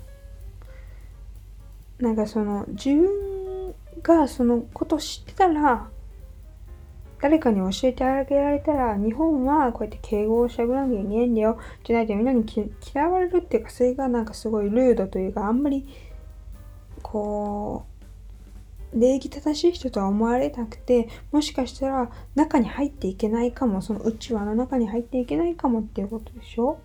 [1.99, 5.89] なんかその自分がそのこと知ってたら
[7.19, 11.57] 誰かに教えてあげられたら日本はこうやって敬語をしゃべらなきゃいけないんだよ。
[11.83, 12.45] じゃないとみんなに
[12.93, 15.87] 嫌われるっていうかそれがなんかすごいルードというかあんまり
[17.01, 17.85] こ
[18.93, 26.79] う礼儀正しい人とは思われなくてもしかしたら中に入っていけないかもその内輪の中に入っていけないかもっていうことでしょ？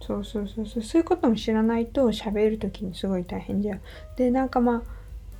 [0.00, 3.80] そうそうそうそうそういうことも知らないと喋る時にすごい大変じゃん。
[4.16, 4.82] でなんかまあ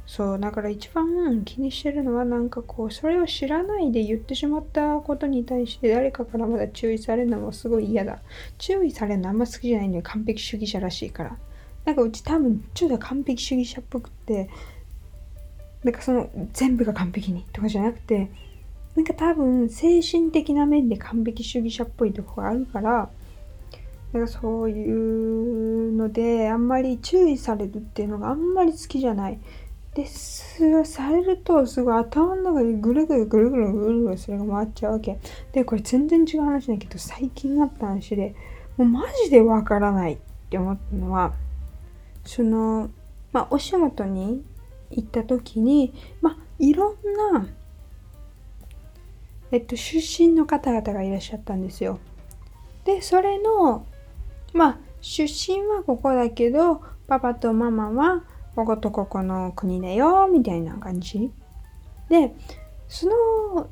[0.07, 8.21] そうだから一番気にしてるのはなんかこうそれを知らないで言ってしまったことに対して誰かからまだ注意されるのもすごい嫌だ。
[8.59, 11.37] 注意されるのあんま好きじゃないのよ完璧主義者らしいから。
[11.85, 14.49] なんかうち多分ちょっと完璧主義者っぽくって
[15.85, 18.29] なんかその全部が完璧にとかじゃなくて
[18.97, 23.09] なんか多分精神的な面で完璧主義者っぽいとこがあるから
[24.13, 29.39] なんかそういうのであんまり注意されるっていうのがあんまり好きじゃない。
[29.95, 35.19] です、されるとすごい頭の中でぐるぐるぐるぐるぐるぐるそれが回っちゃうわけ。
[35.53, 38.35] で、これ全然違う話だけど最近あった話で
[38.77, 40.19] もうマジでわからないっ
[40.51, 41.33] て思ったのは
[42.25, 42.91] その、
[43.33, 44.45] まあお仕事に
[44.91, 46.95] 行った時に、まあいろん
[47.33, 47.47] な
[49.53, 51.99] えっと、出身の方々がいらっしゃったんですよ。
[52.85, 53.87] で、それの、
[54.57, 58.25] まあ、出身はここだけど、パパとママは
[58.57, 61.31] こことここの国だよ、みたいな感じ。
[62.09, 62.35] で、
[62.89, 63.69] その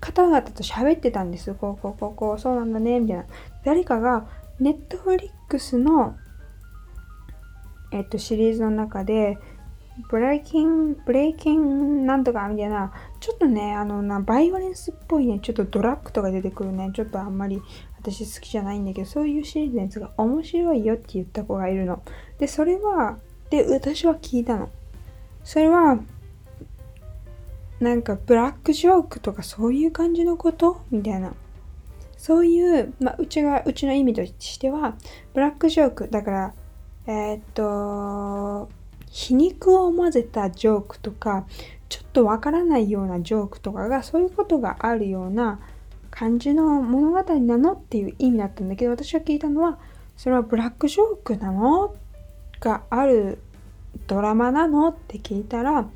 [0.00, 1.54] 方々と喋ってたんです。
[1.54, 3.24] こう、こう、こう、こう、そうなんだね、みたいな。
[3.64, 4.26] 誰かが、
[4.60, 6.16] ネットフリックスの、
[7.90, 9.38] えっと、シリーズの中で、
[10.10, 17.62] ブレイキン、ブレイキンなんとかみたいな、ちょっとね、あのな、バイオレンスっぽいね、ちょっとドラッグとか出てくるね、ちょっとあんまり
[18.12, 22.02] 私好きじゃないんだけど、そういうシリーズのやつが面白いよって言った子がいるの。
[22.38, 24.68] で、それは、で、私は聞いたの。
[25.42, 25.98] それは、
[27.80, 30.82] なんかブラックジョークとかそういう感じのこと？
[30.90, 31.34] みたいな。
[32.16, 34.96] そういう、まあ、うちが、うちの意味としては、
[35.32, 36.54] ブラックジョーク、だから、
[37.06, 38.68] えー、っと、
[39.10, 41.46] 皮肉を混ぜたジョークとか
[41.88, 45.60] ちょっとわからないようなジョークとかがそういうことがあるような
[46.14, 49.80] 感じの物語なのっていう意味だったんだけど私が聞いたのは
[50.16, 51.96] それはブラックジョークなの
[52.60, 53.42] がある
[54.06, 55.88] ドラマなのって聞いたらあ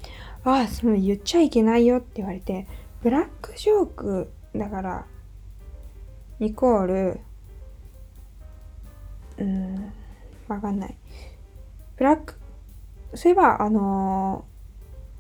[0.45, 2.67] あその言っちゃいけないよって言われて
[3.01, 5.07] ブラックジョークだから
[6.41, 7.21] イコール
[9.39, 9.93] うん
[10.49, 10.97] わかんない。
[11.97, 12.35] ブラック
[13.15, 14.58] そういえば、あのー、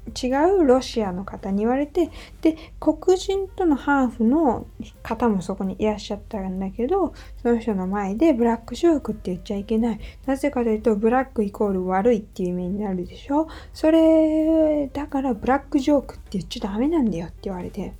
[0.09, 0.29] 違
[0.61, 2.11] うロシアの方に言われて、
[2.43, 4.67] で、黒人とのハーフの
[5.03, 10.01] 方もそこにいらっしゃったんだけど、その人の前でブラックジョークって言っちゃいけない。
[10.27, 17.93] なぜかというと、ブラックイコール悪いっていう意味になるでしょそれ、だからブラックジョークって言っちゃダメなんだよって言われて。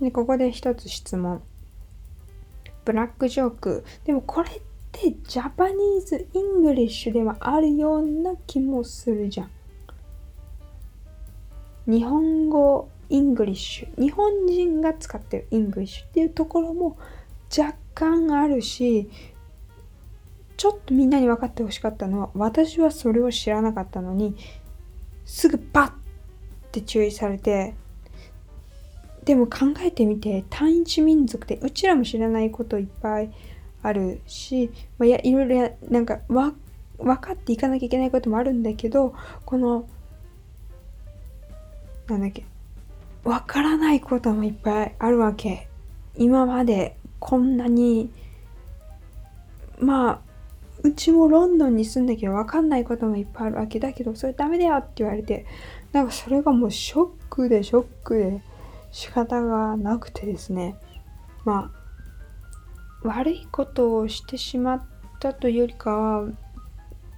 [0.00, 1.42] で、ここで一つ質問。
[2.84, 3.84] ブラックジョーク。
[4.04, 4.60] でもこれっ
[4.92, 9.50] て Japanese English ではあるような気もするじゃん。
[11.86, 14.00] 日本語 English。
[14.00, 16.96] 日本人が使ってる English っていうところも
[17.56, 19.08] 若干あるし
[20.56, 24.36] ちょっとみんなに分かってほしかったのは私はそれを知らなかったのに
[25.24, 25.92] すぐパッ
[26.72, 27.74] て注意されて
[29.24, 33.30] でも考えてみて単一民族でうちらも知らないこといっぱい
[33.82, 36.52] あるし、まあ、いやいろいろなんか分
[37.16, 39.88] かっていかなきゃいけないこともあるんだけどこの
[42.08, 42.44] なんだっけ？
[43.24, 45.68] 分からないこともいっぱいあるわけ。
[46.16, 48.10] 今までこんなに
[49.78, 50.20] まあ
[50.82, 55.46] うちもロンドンに住んだけど分かんないこともいっぱいあるわけだけどそれダメだよって言われて
[55.92, 58.42] なんかそれがもうショックでショックで
[58.92, 60.76] 仕方がなくてですね。
[61.44, 61.72] ま
[63.02, 64.84] あ悪いことをしてしまっ
[65.20, 66.28] たというよりかは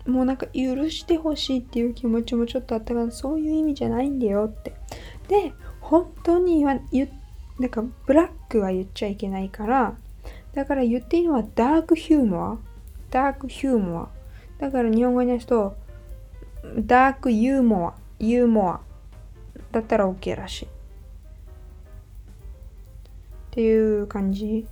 [0.07, 4.75] もうなんか許してほしいっていう気持ちもちょっとあったからそういう意味じゃないんだよって。
[5.29, 7.11] で本当には言
[7.59, 9.97] なんかブラックは言っちゃいけないから
[10.55, 12.59] だから言っていいのはダークヒューモア。
[13.11, 14.09] ダークヒューモア。
[14.59, 15.77] だから日本語に話すと
[16.79, 17.95] ダークユーモア。
[18.19, 18.81] ユーモア。
[19.73, 20.65] だったら OK らしい。
[20.65, 20.69] っ
[23.51, 24.67] ていう感じ。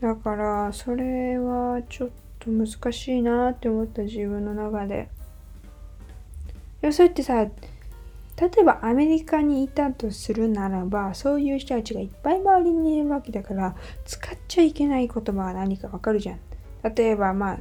[0.00, 5.08] だからそれはちょっと難しいなって思った自分の中で。
[6.80, 7.46] でもそれってさ
[8.38, 16.40] 例えばアメリカにいたとするならばそういう人たちがいっぱい周りにいるわけだから使っちゃいけない言葉は何かわかるじゃん。
[16.94, 17.58] 例えばまあ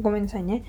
[0.00, 0.64] ごめんなさいね。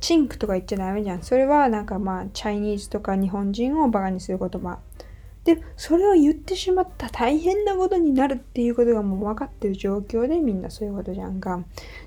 [0.00, 1.22] チンクとか言っちゃダメじゃん。
[1.22, 4.78] それはなんかまあチャイニーズとか日本人をバカにする言葉。
[5.44, 11.64] でそれを言ってしまった大変なことになるっていうことがもう分かってる状況でみんなそういうことじゃんか。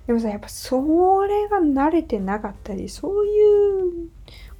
[0.07, 4.09] でもさやっぱそれが慣れてなかったりそういう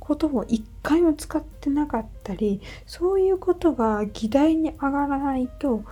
[0.06, 5.84] ことを一回も使ってなかったりそういうことが議題に上がらないと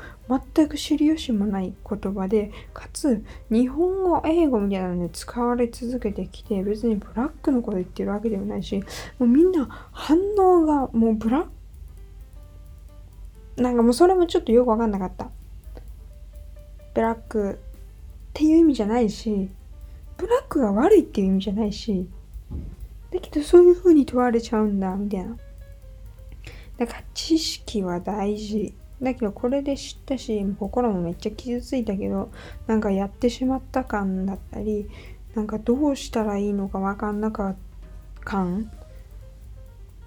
[0.56, 8.78] 全く知りよしもない言葉でかつ日本語英語みたいなので使われ続けてきて別にブラックのこと言ってるわけでもないし
[9.18, 11.50] もうみんな反応がもうブラック
[13.58, 15.30] なんかもうそれもちょっとよくわかんなかった。
[16.94, 17.60] ブラック。
[18.34, 19.50] っていう意味じゃないし、
[20.18, 22.10] ブラックが悪いっていう意味じゃないし、
[23.12, 25.38] でけどそういう風に問われちゃうんだみたいな。
[26.78, 28.74] だから知識は大事。
[29.02, 32.32] だけどこれで知ったし心もめっちゃ傷ついたけど
[32.68, 34.88] なんかやってしまった感だったり
[35.36, 37.56] なんかどうしたらいいのか分かんなかっ
[38.20, 38.72] た感。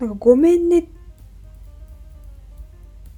[0.01, 0.87] なんかごめんねっ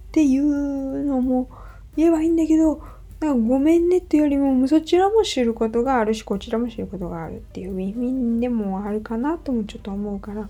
[0.08, 1.48] っていうのも
[1.96, 2.82] 言えばいいんだけど
[3.20, 10.48] なんかごめんねっていうよりもそちらも知ることがあるしこちらも知ることがあるっていうウィンウィンでもあるかなともちょっと思うから。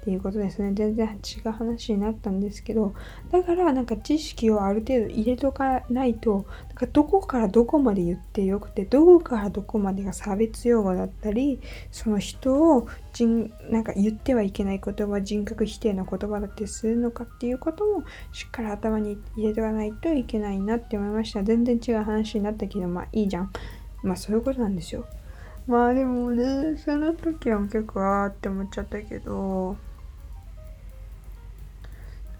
[0.00, 0.72] っていうことですね。
[0.72, 2.94] 全然違う話になったんですけど、
[3.30, 21.42] だからなんか知識をある程度入れとかないと、なんかどこからどこまで言ってよくて、どこからどこまでが差別用語だったり、その人を人なんか言ってはいけない言葉、人格否定の言葉だってするのかっていうこともしっかり頭に入れておかないといけないなって思いました。
[21.42, 23.50] 全然違う話になったけど、まあいいじゃん。
[24.02, 25.04] まあそういうことなんですよ。
[25.66, 29.76] まあでもね、その時は結構あーって思っちゃったけど、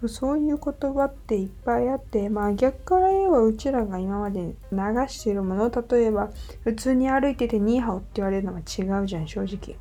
[0.07, 4.77] そういう言葉っていっぱいあって、まあ逆から言えばうちらが今まで流
[5.07, 6.31] しているもの、例えば
[6.63, 9.77] 普通に歩いててニーハオって言われるのは違うじゃん、正直。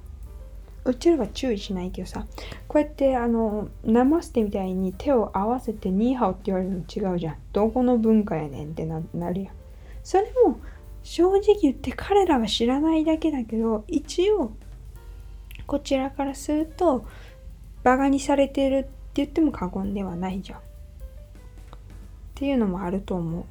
[0.85, 2.27] うちらは注意しないけどさ、
[2.67, 7.37] こうやってあの、ナマステみたいに手を合わせてニーハオって言われるの違うじゃん。
[7.53, 9.01] どこの文化やねんってな
[9.31, 9.55] るやん。
[10.03, 10.59] それも
[11.03, 14.53] 正直言って彼らは知らないだけだけど、一応
[15.67, 17.05] こちらからすると
[17.83, 20.59] バカにされてるってって言っても過言ではないじゃん。
[20.59, 20.63] っ
[22.35, 23.45] ていうのもあると思う。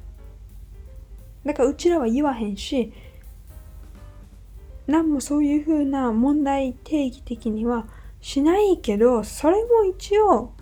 [1.46, 2.92] だからうちらは言わへんし、
[4.86, 7.86] 何もそういうふうな問題提起的には
[8.20, 10.52] しないけど、それも一応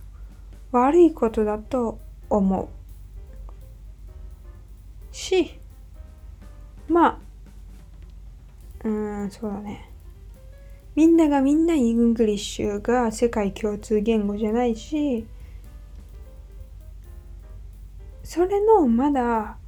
[0.72, 2.68] 悪いことだと思う。
[5.14, 5.58] し、
[6.88, 7.18] まあ、
[8.84, 9.87] うーん、そうだね。
[10.98, 15.24] みんながみんな English が世界共通言語じゃないし、
[18.24, 19.58] それのまだ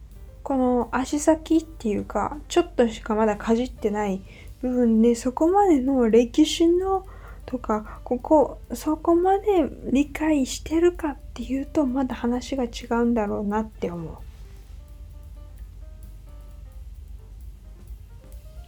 [0.42, 4.22] この足先っていうか、ちょっとしかまだかじってない
[4.60, 7.06] 部分でそこまでの歴史の
[7.46, 14.29] とか、ここ、そこまで理解してるかっていうとまだ話が違うんだろうなって思う。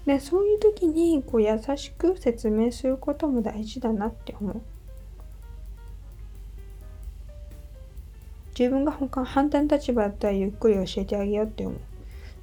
[0.07, 4.61] でそういう時にこう優しく説明することも大事だなって思う。
[8.59, 11.79] 自分が他反対の立場だったらゆっくり教えてあげようって思う。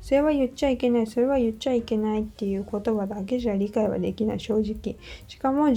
[0.02, 4.96] それは言っちゃいけない、それは言っちゃいけないっていう言葉だけじゃ理解はできない正直。
[5.28, 5.74] しかもう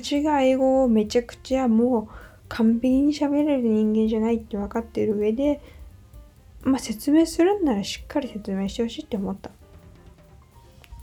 [0.00, 2.14] ちが英語をめちゃくちゃもう
[2.48, 5.60] 完璧に喋れる人間じゃないって分かってる上で、
[6.62, 9.50] まあ説明するんならしっかり説明してほしいって思った。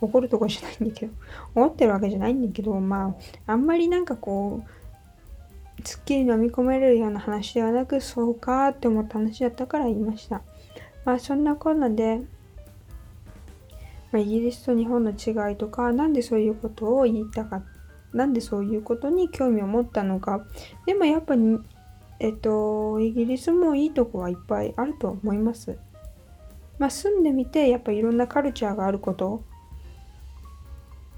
[0.05, 1.13] 怒るとこじゃないんだけど、
[1.55, 3.15] 思ってるわけじゃないんだけど、ま
[3.47, 10.41] あ、あんまりなんかこう、すっきり飲み込めれるような話ではなく、そうかって思った話だったから言いました。
[11.05, 12.21] まあ、そんなこんなで、
[14.11, 17.63] まあ、イギリスと日本の違いとか、なんでそういうことを言いたかっ
[18.11, 20.45] た、なんでそういうことに興味を持ったのか。
[20.85, 21.59] でもやっぱり、
[22.19, 25.77] えっと、イギリスもいいとこはいっぱいあると思います。
[26.77, 29.43] まあ、住んでみて、やっぱいろんなカルチャーがあること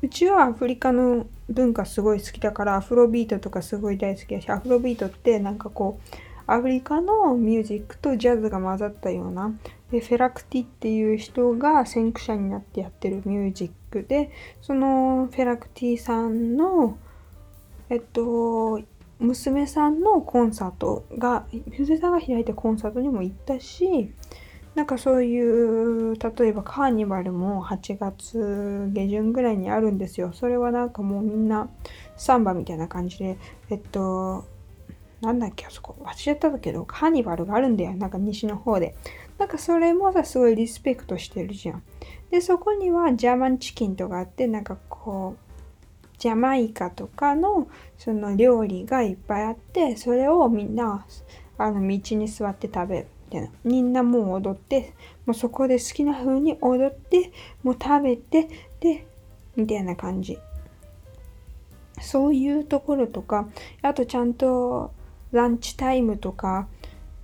[0.05, 9.51] うちはアフリカの文化すごい好きだからアフロビートとかすごい大好きだしアフロビートってなんかこうアフリカのミュージックとジャズが混ざったような
[9.91, 14.29] でフェラクティっていう人が先駆者になってやってるミュージックで
[14.61, 16.99] そのフェラクティさんの
[17.89, 18.79] えっと
[19.17, 24.11] 娘さんのコンサートが娘さんが開いたコンサートにも行ったし
[24.75, 30.33] なんかそういう例えばカーニバルも8月下旬ぐらいにあるんですよ。
[30.33, 31.69] それはなんかもうみんな
[32.17, 33.37] サンバみたいな感じで
[33.69, 34.45] えっと
[35.21, 35.95] なんだっけあそこ。
[36.01, 37.95] 忘れちゃったけどカーニバルがあるんだよ。
[37.95, 38.95] なんか西の方で。
[39.37, 41.83] なんかそれもさすごいリスペクトしてるじゃん。
[42.29, 51.05] でそこにはジャーマンチキンとかあってなんかこうジャマイカとかのその料理がいっぱいあってそれをみんな
[51.57, 53.07] あの道に座って食べる。
[53.31, 53.49] たいな。
[53.63, 54.93] みんなもう踊って、
[55.25, 57.31] もうそこで好きな風に踊って、
[57.63, 58.47] もう食べて、
[58.79, 59.05] で、
[59.55, 60.37] みたいな感じ。
[62.01, 63.47] そういうところとか、
[63.81, 64.91] あとちゃんと
[65.31, 66.67] ランチタイムとか、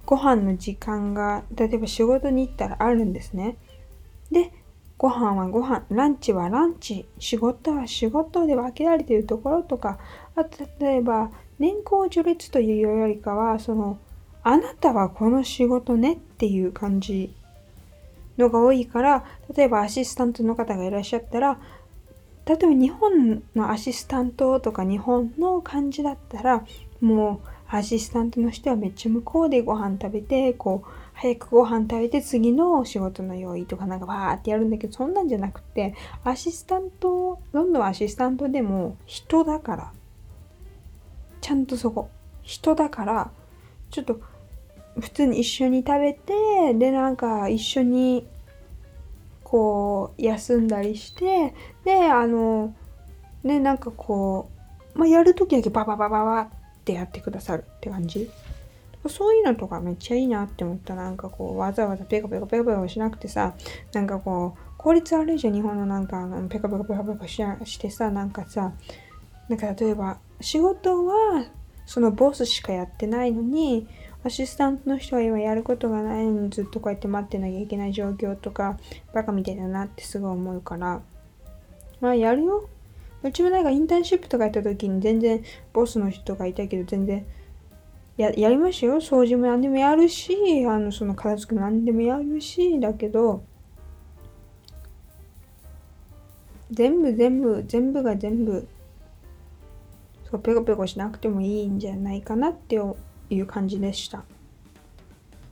[0.05, 3.57] ご飯の時間が、例えば仕事に行ったらあるんですね。
[4.31, 4.51] で、
[4.97, 9.97] ご飯はご飯、ランチはランチ、仕事は仕事で分けられているところとか、
[10.35, 13.97] あと例えば年功序列というよりかは、その
[14.43, 17.33] あなたはこの仕事ねっていう感じ
[18.37, 19.25] のが多いから、
[19.55, 21.59] 例えばアシスタントの方がいらっしゃったら、
[22.45, 26.65] 例えば日本のアシスタントとか日本の感じだったら
[26.99, 39.93] もうアシスタントの人はめっちゃ向こうでご飯食べてこう早くご飯食べて次の仕事の用意とかなんかわーってやるんだけどそんなんじゃなくてアシスタントどんどんアシスタントでも人だから
[41.41, 42.09] ちゃんとそこ
[42.41, 43.31] 人だから
[43.91, 44.19] ちょっと
[44.99, 48.27] 普通に一緒に食べてでなんか一緒に
[49.43, 52.73] こう休んだりしてであの
[53.43, 54.49] ねなんかこ
[54.95, 56.49] う、まあ、やる時だけバババババっ
[56.83, 58.29] てやってくださるって感じ
[59.07, 63.55] そういうのとかめっちゃいいなって思ったなんかこうわざわざペコペコペコペコしなくてさ
[63.93, 68.73] なんかこう効率悪いじゃん日本のなんかペコペコペコペコししてさなんかさ
[69.49, 71.45] なんか例えば仕事は
[71.85, 73.87] そのボスしかやってないのに
[74.23, 78.77] アシスタントの人は今やることがないのにずっとこうやって待ってなきゃいけない状況とか
[79.13, 81.01] バカみたいだなってすごい思うから。
[81.99, 82.69] まあやるよ。
[83.23, 85.43] うちもなんかインターンシップとかやった時に全然
[85.73, 87.25] ボスの人がいたけど全然
[88.17, 88.95] ややりましたよ。
[88.95, 90.35] 掃除も何でもやるし
[90.67, 93.43] あのその片付け何でもやるしだけど
[96.71, 98.67] 全部全部全部が全部
[100.29, 102.95] そうペコペコしなくてもいいんじゃないかなって思
[103.35, 104.23] いう感じでした。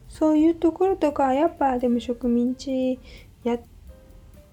[0.08, 3.00] そういうところとか、やっぱでも植民地
[3.44, 3.58] や、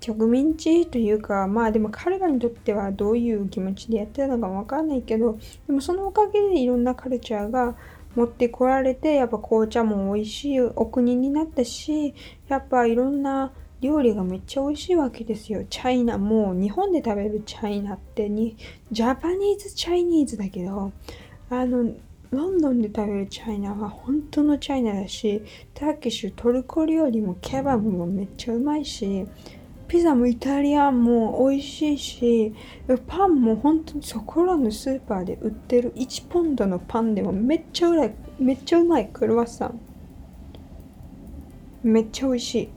[0.01, 0.87] 植民地？
[0.87, 7.75] というか、まあでも彼らにとってはどういう気持ちでやってたのかわかんないけど、でもそのおかげでいろんなカルチャーが
[8.15, 12.15] 持ってこられて、やっぱ紅茶も美味しいお国になったし、
[12.49, 15.65] やっぱいろんな料理がめっちゃ美味しいわけですよ。
[15.69, 18.57] China、もう日本で食べる China ってに、
[18.93, 20.93] Japanese Chinese だけど、
[21.51, 21.93] あの、
[22.31, 25.43] ロンドンで食べる China は本当の China だし、
[25.75, 29.27] Turkish、トルコ料理もケバブもめっちゃうまいし、
[29.89, 32.55] ピザもイタリアンも美味しいし、
[33.07, 39.81] パンも本当にそこらのスーパーで売ってる1ポンドのパンでもめっちゃうまい、めっちゃうまいクロワッサン。
[41.85, 42.69] めっちゃ美味しい。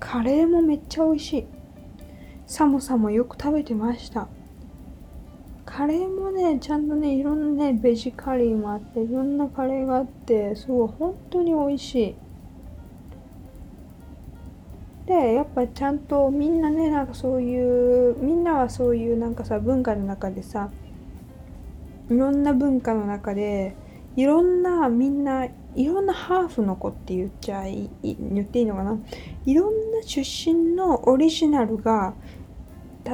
[0.00, 1.46] カレーもめっちゃ美味しい。
[2.46, 4.26] サモサもよく食べてました。
[5.76, 12.16] カレーもね、ちゃんとね、いろんなね、ベジカリーもあって、いろんなカレーがあって、すごい本当に美味しい。
[15.06, 20.70] で、やっぱちゃんとみんなね、なんかそういう、みんなはそういうなんかさ、文化の中でさ、
[22.10, 23.76] いろんな文化の中で、
[24.16, 25.46] いろんなみんな
[25.76, 28.98] いろんなハーフの子って言っちゃい言っていいのかな？
[29.46, 32.14] いろんな出身のオリジナルが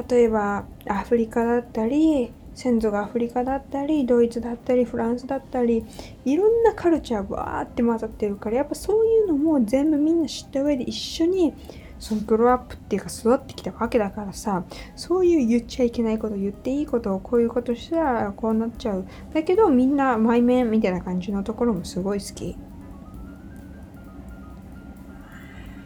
[0.09, 5.85] 例えばアフリカだったり先祖がアフリカだったりドイツだったりフランスだったり
[6.25, 11.53] いろんなカルチャーがわーって混ざってるからやっぱそういうのも全部みんな知った上で一緒に
[11.99, 19.05] そのグローアップっていうか育ってきたわけだからさそういう言っちゃいけないこと言っていいことをこういうことしたらこうなっちゃう。
[19.35, 22.57] だけどみんな前面みたいな感じのところもすごい好き。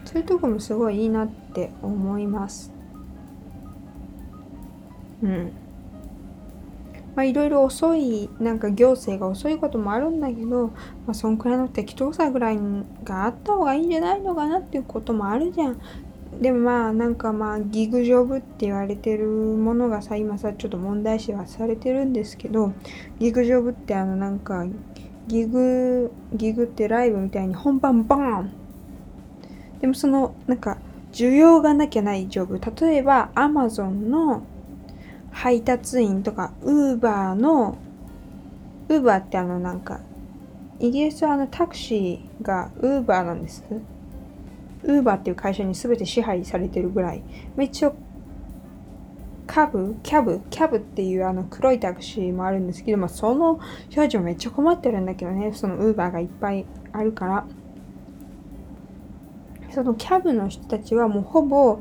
[0.06, 2.72] そういうとこもすごいいいなって思います。
[5.22, 5.61] うん。
[7.14, 10.72] まあいろいろ遅いなんか行政が遅いこともあるんだけど、ま
[11.08, 12.58] あ、そんくらいの適当さぐらい
[13.04, 15.80] があった方がいいんじゃないのかなっていうこともあるじゃん。
[16.40, 22.72] でもまあなんかまあギグジョブって言われてるものがさ今さちょっと問題視はされてるんですけど
[23.18, 24.64] ギグジョブってあのなんか
[25.28, 28.52] ギグギグってライブみたいに本番バーン
[29.80, 30.78] でもそのなんか
[31.12, 34.42] 需要がなきゃないジョブ例えばアマゾンの
[35.32, 37.76] 配達員とか、ウーバーの、
[38.88, 40.00] ウーバーってあのなんか、
[40.78, 43.64] イギリスはあのタクシーがウーバーなんです。
[44.84, 47.22] ウーバーっていう会社に全て支配されてるぐらい。
[47.56, 47.92] めっちゃ、
[49.46, 53.60] カブキャブキャブっていうあの黒いタクシーもあるんですけど、まあ、その
[53.90, 57.46] 人たちもめっちゃ困ってるんだけどね、そのウーバーがいっぱいあるから。
[59.70, 61.80] そのキャブの人たちはもうほぼ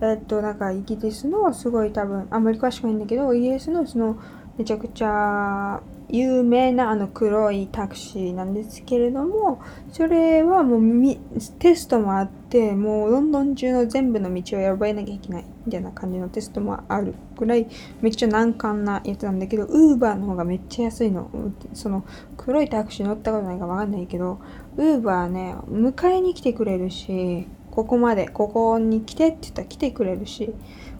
[0.00, 4.16] えっと、なんかイギリスのすごい多分、あんまり詳しくないんだけど、イギリスのその
[4.56, 9.60] めちゃくちゃ有名なあの黒いタクシーなんですけれども、
[9.92, 11.16] それはもう
[11.58, 17.68] テストもあって、もうロンドン中の全部の道を選ばなきゃいけないみたいな感じのテストもあるぐらい
[18.00, 21.30] めっちゃ難関なやつなんだけど、ウーバーの方がめっちゃ安いの。
[21.74, 22.04] その
[22.36, 24.38] 黒いタクシー乗ったことないかわかんないけど、
[24.76, 27.46] ウーバーね、迎えに来てくれるし、
[27.78, 30.52] ここまで、ここに来てって言ったら来てくれるし、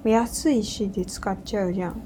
[0.04, 2.00] 安いしで使っちゃうじゃん。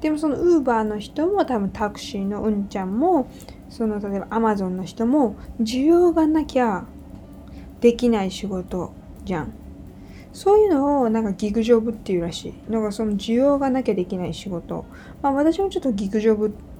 [0.00, 3.26] でもそのウーバーの人も多分タクシーのうんちゃんも、
[3.68, 6.84] その例えばアマゾンの人も需要がなきゃ
[7.80, 8.92] できない仕事
[9.24, 9.52] じゃん。
[10.32, 12.54] そういうのをなんかギグジョブっていうらしい。
[12.70, 14.84] なんかその需要がなきゃできない仕事。
[15.20, 16.73] まあ私もちょっとギグジョブって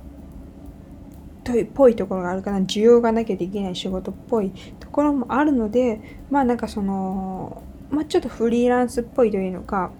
[1.74, 2.60] ぽいところがあるかな。
[2.60, 9.92] 需要がなきゃできない仕事っぽいところもあるので、まあなんかその、まあちょっとフリーランスっぽいというのか、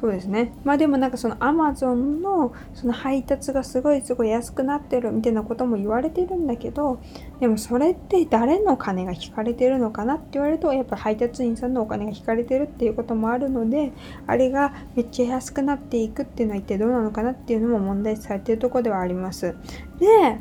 [0.00, 0.54] そうですね。
[0.64, 7.02] まあでもなんかそのアマゾンのその配達がすごいすごい安くなってるみたいなことも言われてるんだけど、
[7.38, 13.92] でもそれって誰の金が引かれてるのかなって言われると、やっぱ配達員さんのお金が引かれてるっていうこともあるので、
[14.26, 19.54] あれがめっちゃ安くなっていくっていうのは一体どうなのかなっていうのも問題視されてるとこではあります。
[19.98, 20.38] で、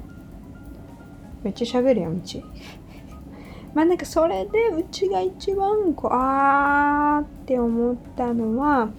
[1.43, 2.45] めっちゃ喋るよ、うち。
[3.75, 8.89] まあなんかそれでうちが一番こう、あーって思ったのは、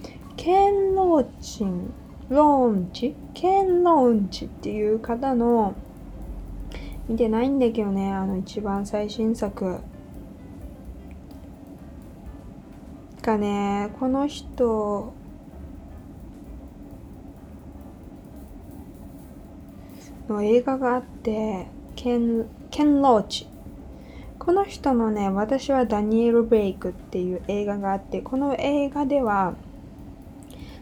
[0.43, 1.93] ケンローチン、
[2.29, 5.75] ローンチケンローンっていう方の、
[7.07, 9.81] 見てないんだけどね、あの一番最新作。
[13.21, 15.13] がね、この人、
[20.27, 23.47] の映画があって、ケン、ケンローチ。
[24.39, 29.53] この人のね、私はダニエル・ブレイクっていう映画があって、この映画では、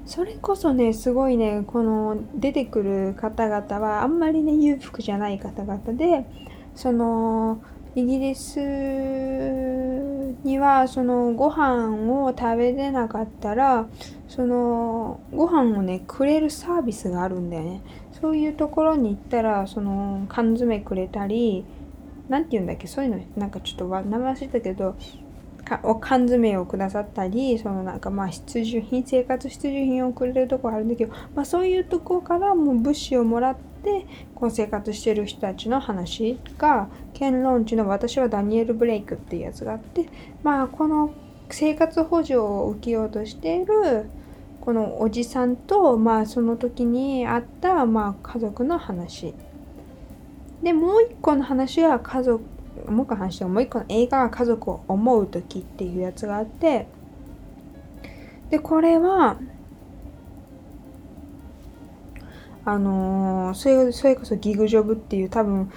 [0.09, 6.25] それこそね、すごいね、この出てくる方々はあんまりね、裕福じゃない方々で、
[6.73, 7.61] その、
[7.93, 8.59] イギリス
[10.43, 13.87] にはそのご飯を食べれなかったら
[14.27, 17.81] そのご飯をねくれるサービスがあるんだよね。
[18.21, 21.65] そういうところに行ったらその缶詰くれたり
[22.27, 24.95] 何て言うんだっけそういうのなんかちょっと名前忘れたけど
[25.83, 34.05] お缶詰をくださったりそのなんかまあ必需品生活必需品をくれるとこあるんだけど、まあ、そういうとこからもう物資をもらって
[34.35, 40.09] こう生活してる人たちの話がケン・ロンチの私はダニエル・ブレイクっていうやつがあって
[40.43, 41.13] まあこの
[41.49, 44.09] 生活補助を受けようとしている
[44.61, 49.33] このおじさんとまあその時にあったまあ家族の話。
[50.61, 52.43] でもう一個の話は家族
[52.89, 56.87] もう一個話してもう一個の映画が家族を思う時っていうやつがあって
[58.49, 59.37] でこれは
[62.65, 65.71] あのー、それそれこそ gig job っていう多分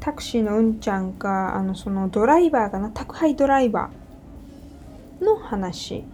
[0.00, 6.04] タクシーの運ちゃんかあのそのドライバーかな宅配ドライバーの話。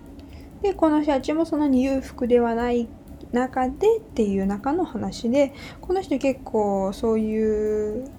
[0.60, 2.88] でこの人たちもそんなに裕福ではない
[3.32, 8.10] 中でっていう中の話でこの人結構そういう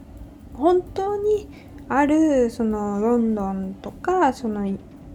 [0.54, 1.48] 本当に
[1.90, 4.66] あるそのロンドンとかその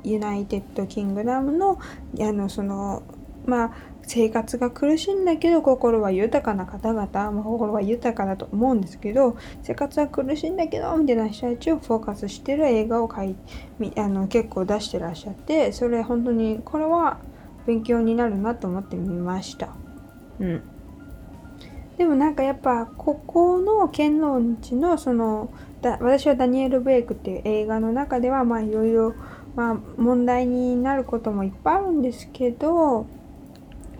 [0.02, 1.78] United Kingdom の
[2.20, 3.02] あのその
[3.46, 3.72] まあ
[4.06, 13.34] 生活が苦しいんだけど心は豊かな方々、まあ、心は豊かだと思うんですけど生活は苦しいんだけどみたいな人たちをフォーカスしてる映画をい
[13.96, 17.18] あの結構出してらっしゃってそれ本当にこれは
[17.66, 19.74] 勉強になるなと思ってみました。
[20.38, 20.62] うん。
[21.96, 25.50] でもなんかやっぱここの剣論地のその
[25.84, 29.14] だ私はダニエル・ブレイクっていう映画の中ではまあいろいろ
[29.54, 33.06] まあ問題になることもいっぱいあるんですけど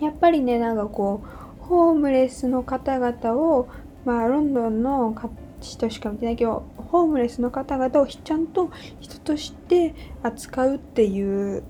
[0.01, 3.69] やっぱりねなんかこうホームレスの方々を
[4.03, 5.15] まあロンドンの
[5.61, 11.63] 人しか見てないけどホームレスの方々をちゃんと人として扱うっていう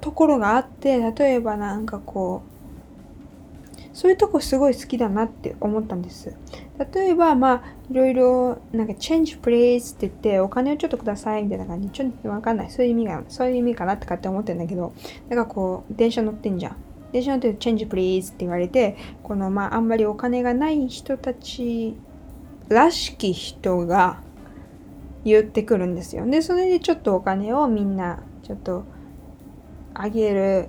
[0.00, 2.51] ところがあって例えばなんかこう
[3.92, 6.34] そういうとこすごい好きだなって思ったんです。
[6.94, 11.90] 例えば、まあ、いろいろ、なんか、change please って言って、お金をちょっとくださいみたいな感じ。
[11.90, 12.70] ちょっとわかんない。
[12.70, 14.94] そういう意味が、そういう意味かなって思ってるんだけど、
[15.28, 16.76] なんかこう、電車乗ってんじゃん。
[17.12, 21.94] 電車乗ってる change please って言われて、この、まあ、あんまりお金がない人たち
[22.68, 24.22] らしき人が
[25.24, 26.26] 言ってくるんですよ。
[26.26, 28.84] で、それでちょっとお金をみんな、ちょっと、
[29.94, 30.68] あげる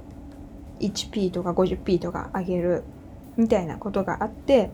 [0.82, 2.84] 1p とか 50p とかあげる
[3.38, 4.72] みたいなことがあって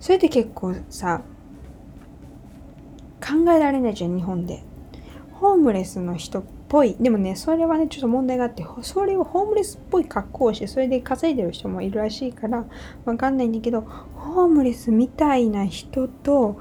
[0.00, 1.22] それって結構さ
[3.20, 4.62] 考えられないじゃん日本で。
[5.34, 6.96] ホームレスの人っぽい。
[6.98, 12.64] でもねそれはねちょっと問題があってそれをホームレスっぽい格好をしてそれで稼いでる人もいるらしいから
[13.04, 16.58] わかんないんだけどホームレスみたいな人と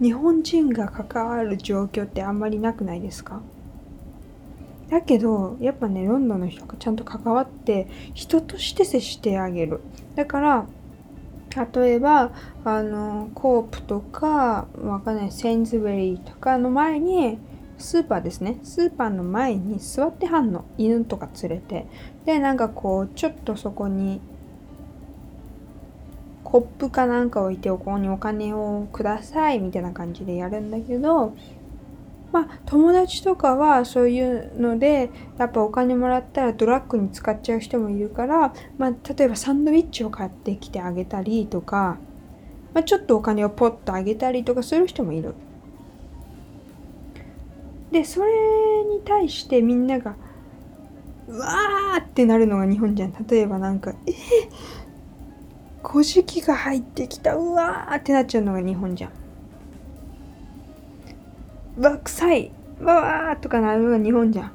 [0.00, 3.40] 日本人が関わる状況ってあんまりなくないですか？
[4.90, 9.80] だけどやっぱねロンドンの人がちゃんと関わって人として接してあげる。
[10.14, 10.66] だから
[11.74, 12.32] 例えば
[12.64, 17.38] あのコープとかわかんない Sainsbury とかの前に
[17.78, 18.58] スーパーですね。
[18.62, 20.64] スーパーの前に座ってはんの。
[20.78, 21.86] 犬とか連れて。
[22.24, 24.20] でなんかこうちょっとそこに
[26.44, 31.34] コップかなんか置いてここにお金をくださいみたいな感じでやるんだけど
[32.32, 41.98] まあ友達とかはそういうのでやっぱお金もらったらドラッグに使っちゃう人もいるから、まあ、例えばサンドイッチを買ってきてあげたりとか、
[42.74, 45.34] まあ、ちょっとお金をポッとあげたりとかする人もいる。
[47.90, 48.30] でそれ
[48.84, 50.14] に対してみんなが
[51.26, 53.26] うわーってなるのが日本じゃん。
[53.26, 57.36] 例えばなんかえー、古事記が入ってきた。
[57.36, 59.27] うわーってなっちゃうのが日本じゃん。
[61.82, 62.50] わ臭い。
[62.80, 64.52] うわーとかなるのが日本じゃん。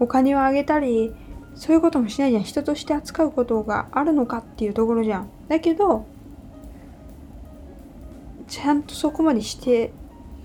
[0.00, 1.14] お金をあげたり
[1.54, 2.42] そういうこともしないじゃん。
[2.42, 5.28] 人として扱うことがあるのかっていうところじゃん。
[5.48, 6.06] だけど
[8.48, 9.92] ちゃんとそこまでして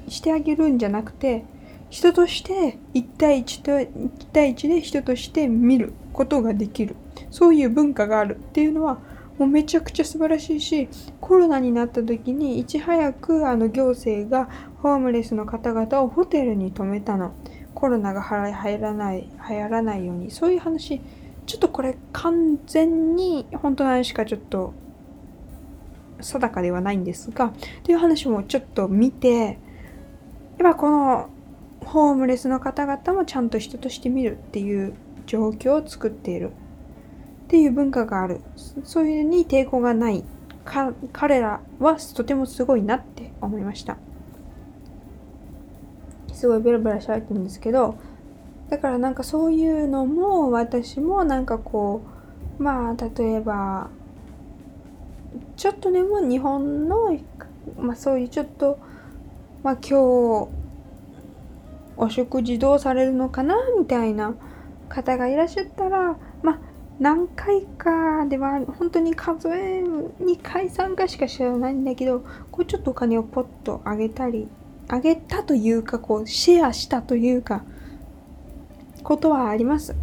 [0.08, 1.44] してあげるんじゃなくて
[1.90, 6.96] 人として1対1と1対1で人として見ることができる。
[7.32, 9.00] そういう文化があるっていうのは
[9.38, 10.90] もうめちゃくちゃ素晴らしいし
[11.22, 14.50] コロナになった時にいち早くあの行政が
[14.82, 17.34] ホームレスの方々をホテルに泊めたの。
[17.74, 20.32] コロナが入らない流行らないように。
[20.32, 21.00] そういう話。
[21.46, 24.74] ちょっとこれ完全に本当の話かちょっと
[26.20, 29.58] 定かではないんですがという話もちょっと見てやっ
[30.62, 31.30] ぱこの
[31.86, 34.94] ホームレスの方々もちゃんと人として見るっていう
[35.26, 36.52] 状況を作っている。
[37.48, 38.42] っていう文化がある。
[38.84, 40.24] そういうのに抵抗がない。
[41.14, 43.98] 彼らはとてもすごいなって思いました。
[46.34, 47.96] すごいベラベラ喋ってるんですけど。
[48.70, 52.02] だからなんかそういうのも私もなんかこ
[52.60, 53.90] うまあ例えば
[55.56, 57.18] ちょっとでも日本の、
[57.78, 58.78] まあ、そういうちょっと
[59.64, 60.50] まあ今日
[61.96, 64.36] お食事どうされるのかなみたいな
[64.90, 66.18] 方がいらっしゃったら、
[67.00, 74.48] 何回かでは本当に数え2回3回しか知らないんだけどこうちょっとお金をポッとあげたり
[74.88, 77.64] あげたというかこうシェアしたというか
[79.04, 79.96] ことはあります。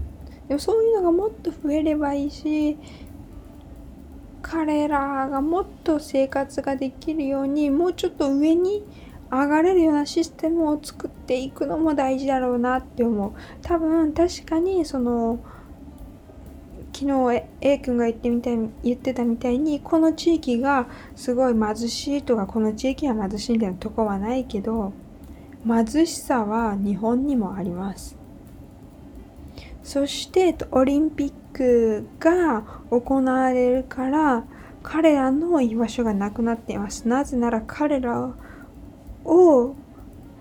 [0.49, 2.79] でもそういうのがもっと増えればいいし
[4.43, 8.85] 彼らがもっと生活ができるようにもうちょっと上に
[9.31, 13.33] 上がれるようなシステムを作っていくのも大事だろうなって思う。
[13.63, 15.41] 多分確かにその
[17.05, 24.95] 昨日 A 君が言ってみたい言ってたみたいにこの地域がすごい貧しいとかこの地域は貧しいみたいなとこはないけど
[25.67, 28.17] 貧しさは日本にもあります。
[29.83, 34.45] そしてオリンピックが行われるから
[34.83, 37.07] 彼らの居場所がなくなっています。
[37.07, 38.33] なぜなら彼ら
[39.27, 39.77] を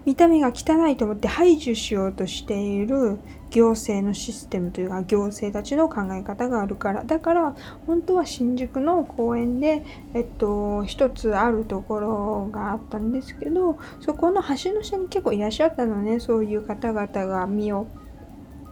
[0.06, 3.20] 見た目が汚いと思って排除しようとしている
[3.52, 16.20] 行政のシステムというか行政たちの考え方があるからだから本当は新宿の公園でえっと一つあるところがあったんですけどそこの橋の下に結構いらっしゃったのね。
[16.20, 17.88] そういう方々が身を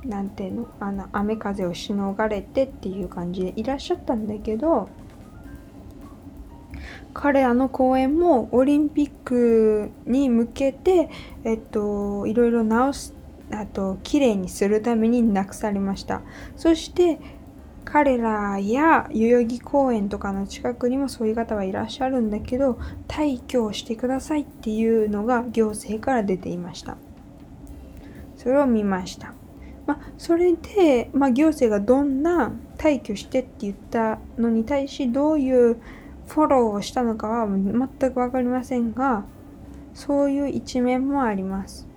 [0.04, 4.90] なんていうのあの雨風をしのがれてっていう感じでいらっしゃったんだけど
[7.14, 11.10] 彼らの公演もオリンピックに向けて、
[11.44, 13.14] えっと、いろいろ直す
[13.52, 16.22] あと綺麗にするためになくされました。
[16.56, 17.20] そして
[17.84, 26.98] 彼らや代々木公園とかの近くにもそういう方はいらっしゃるんだけど退去をしてくださいっていうのが行政から出ていました。
[28.38, 29.34] それを見ました。
[29.86, 35.82] まあ、それで、まあ、行政がどんな退去してって言ったのに対しどういう
[36.32, 39.26] フォローをしたのかは全く分かりませんが
[39.94, 41.90] そういう一面もあります。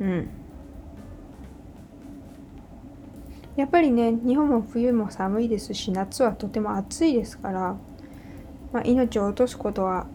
[0.00, 0.28] うん。
[3.56, 7.76] やっぱりね日本も冬も寒いですし夏はとても暑いですから、
[8.72, 10.06] まあ、命を落とすことは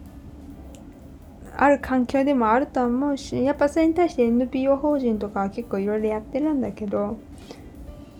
[1.56, 7.18] ある環境でもあると思うしやっぱそれに対して NPO 法人とかは結構いろいろやってるんだけど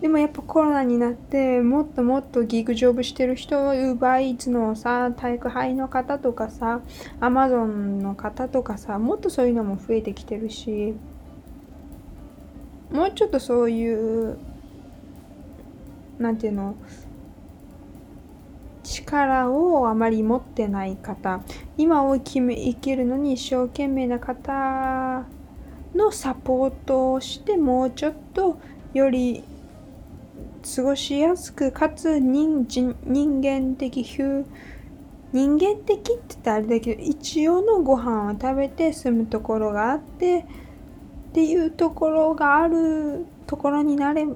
[0.00, 6.80] でもやっぱコロナになってもっともっとギグジョブしてる人ウーバーイーツのさ宅配の方とかさ
[7.20, 10.94] アマゾンの方とかさもっとそういうのも増えてきてるし
[12.90, 14.38] もうちょっとそういう
[16.18, 16.74] なんていうの
[18.82, 21.42] 力をあまり持ってない方
[21.76, 25.26] 今を生きるのに一生懸命な方
[25.94, 28.58] のサポートをしてもうちょっと
[28.94, 29.44] より
[30.62, 32.66] 過ごしやすくかつ人
[33.04, 34.04] 人間的
[35.32, 40.46] 人間的って言ったらあれだけど一応のご飯を食べて住むところがあって
[41.30, 44.26] っていうところがあるところになれ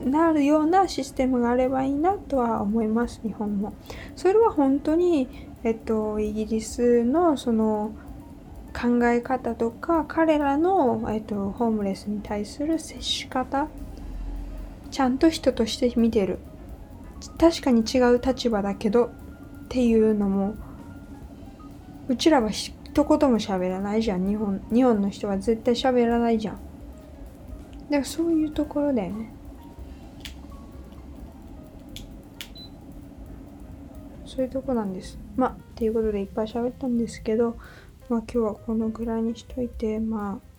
[0.00, 3.74] なるようなシステムがあればいいなとは思います日本も。
[4.16, 5.28] それは本当に
[5.62, 7.92] えっと、イギリスのその
[8.72, 13.68] 考え方とか彼らの、えっと、ホームレスに対する接し方
[14.90, 16.38] ちゃんと人として見てる。
[17.38, 19.10] 確かに違う立場だけどっ
[19.68, 20.54] ていうのも
[22.08, 23.06] うちらは一言も
[23.38, 24.26] 喋らないじゃん。
[24.26, 26.54] 日本日本の人は絶対喋らないじゃん。
[26.54, 26.60] だ
[27.90, 29.32] からそういうところだよね。
[34.26, 35.18] そういうとこなんです。
[35.36, 37.56] まあ、っていうことでいっぱい喋ったんですけど、
[38.08, 40.49] まあ今日はこのぐらいにしといて、まあ、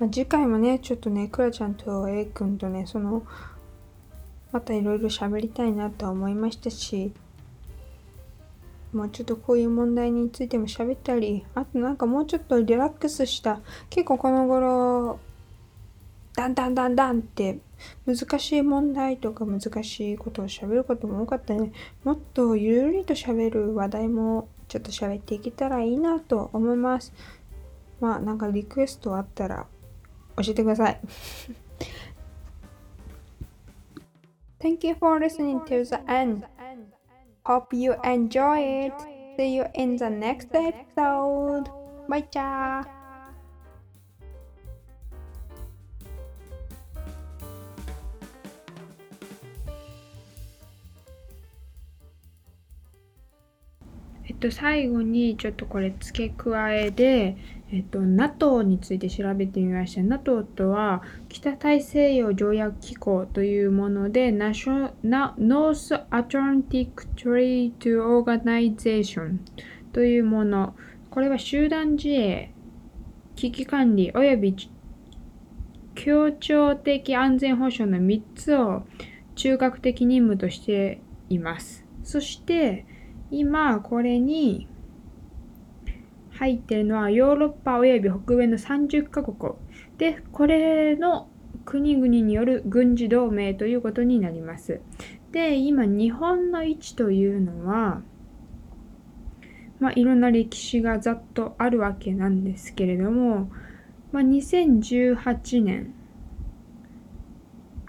[0.00, 3.22] まあ、次回もね、ちょっとね、くらちゃんと A 君とね、その、
[4.50, 7.12] またいろいろ喋りたいなとは思いましたし、
[8.94, 15.20] もうちょっとこういう問題についても喋ったり、あとなんかもうちょっとリラックスした、結構この頃、
[16.34, 17.58] ダンダンダンダンって
[18.06, 21.72] 難しい問題とか難しいことを喋ることも多かったね。
[22.04, 27.12] もっとゆるりと喋る話題もちょっと喋っていけたらいいなと思います。
[28.00, 29.66] まあなんかリクエストあったら
[30.42, 31.00] 教えてください。
[34.60, 36.44] Thank you for listening to the end.
[37.44, 38.94] Hope you enjoy it.
[39.38, 41.70] See you in the next episode.
[42.06, 42.86] Bye, cha.
[54.28, 57.36] 「えっと、最後にちょっとこれ付け加えで、
[57.72, 60.02] えっと、NATO について調べてみました。
[60.02, 69.38] NATO とは北大西洋条約機構というもので、ナショナ North Atlantic Trade Organization
[69.92, 70.74] というもの。
[71.10, 72.52] これは集団自衛、
[73.36, 74.56] 危機管理及び
[75.94, 78.82] 協調的安全保障の3つを
[79.36, 81.84] 中核的任務としています。
[82.02, 82.84] そして、
[83.30, 84.66] 今、これに
[86.40, 89.52] 入ってるのはヨーロッパ及び北米の30カ国
[89.98, 91.28] で、これの
[91.66, 94.80] 国々による軍事同盟ということになります。
[95.32, 98.00] で、今、日本の位置というのは、
[99.80, 103.50] まあ、いろんな歴史がざっとあるわけなんですけれども、
[104.10, 105.92] まあ、2018年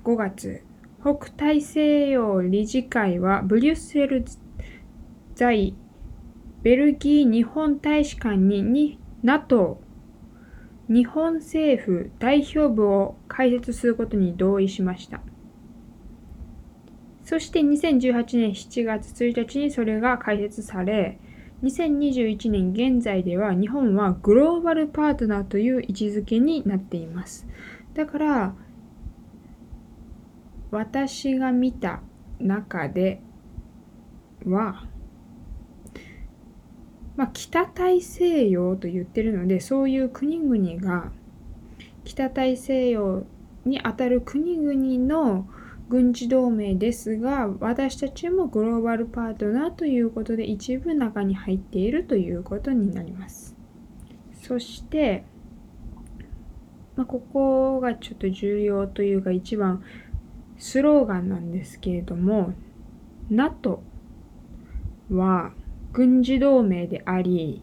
[0.03, 0.61] 5月、
[1.01, 4.25] 北大西洋理事会はブリュッセル
[5.35, 5.73] 在
[6.63, 9.81] ベルギー日本大使館にに NATO
[10.87, 15.21] 日本政府代表部を開設することに同意しました。
[17.23, 21.17] そして2018年7月1日にそれが開設され、
[21.63, 27.47] 2021年現在では日本はグローバルパートナーという位置づけになっています。
[27.93, 28.55] だから、
[30.71, 32.01] 私が見た
[32.39, 33.21] 中で
[34.45, 34.87] は、
[37.15, 41.11] まあ、北大西洋と言ってるのでそういう国々が
[42.03, 43.25] 北大西洋
[43.65, 45.47] にあたる国々の
[45.89, 53.57] 軍事同盟ですが私たちもグローバルパートナーということで一部中に入っているということになります。
[54.41, 55.25] そして、
[56.95, 59.83] まあ、ここがちょっと重要というか一番
[60.57, 62.53] スローガンなんですけれども
[63.29, 63.83] NATO
[65.11, 65.51] は
[65.93, 67.61] 軍事同盟であり、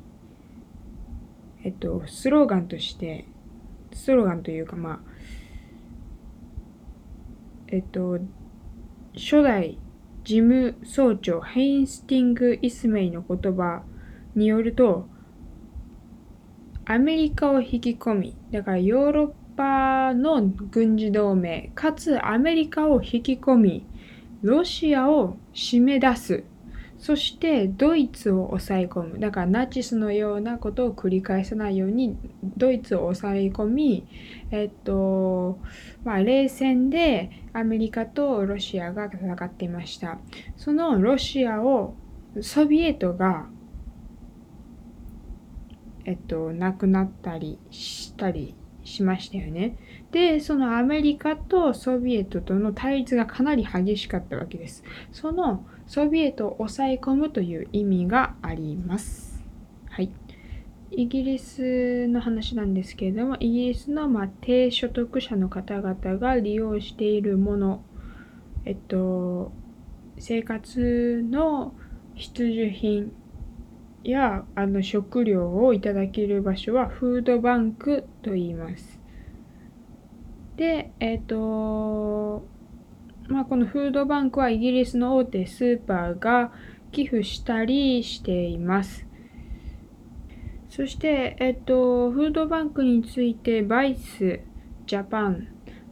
[1.65, 3.27] えっと、スローガンとして、
[3.93, 5.01] スローガンというかまあ、
[7.69, 8.19] えっと、
[9.15, 9.79] 初代
[10.25, 13.83] 事務総長ヘインスティング・イスメイの言葉
[14.35, 15.09] によると、
[16.85, 23.87] アメリカを引き込み、だからヨーロッパの軍事同盟、かつアメリカを引き込み、
[24.43, 26.45] ロシアを締め出す
[26.99, 32.17] そしてドイツを抑え込むだからナチスのようなことを繰り返さないように
[32.57, 34.07] ドイツを抑え込み
[34.51, 35.59] えっと
[36.05, 40.19] まあ冷戦でアメリカとロシアが戦っていました
[40.57, 41.95] そのロシアを
[42.41, 43.47] ソビエトが
[46.05, 48.55] えっと亡くなったりしたり
[48.89, 49.77] しましたよね。
[50.11, 54.83] で、そのアメリカとソビエトとの対立がかなり激しかったわけです。
[55.13, 59.43] そのソビエトを抑え込むという意味があります。
[59.89, 60.13] はい。
[60.91, 67.83] イギリスの話なんですけれども、イギリスのま低所得者の方々が利用しているもの、
[68.67, 69.51] えっと、
[70.19, 71.73] 生活の
[72.15, 73.13] 必需品
[74.05, 79.01] やあの食料をいただける場所はフードバンクと言います。
[80.57, 82.47] で、えっ、と、
[83.29, 86.53] まあ、このフードバンクはイギリスの大手スーパーが、
[86.91, 89.07] 寄付したりしています。
[90.71, 94.41] そして、えっと、フードバンクについて、バイス
[94.87, 95.49] ジャパン、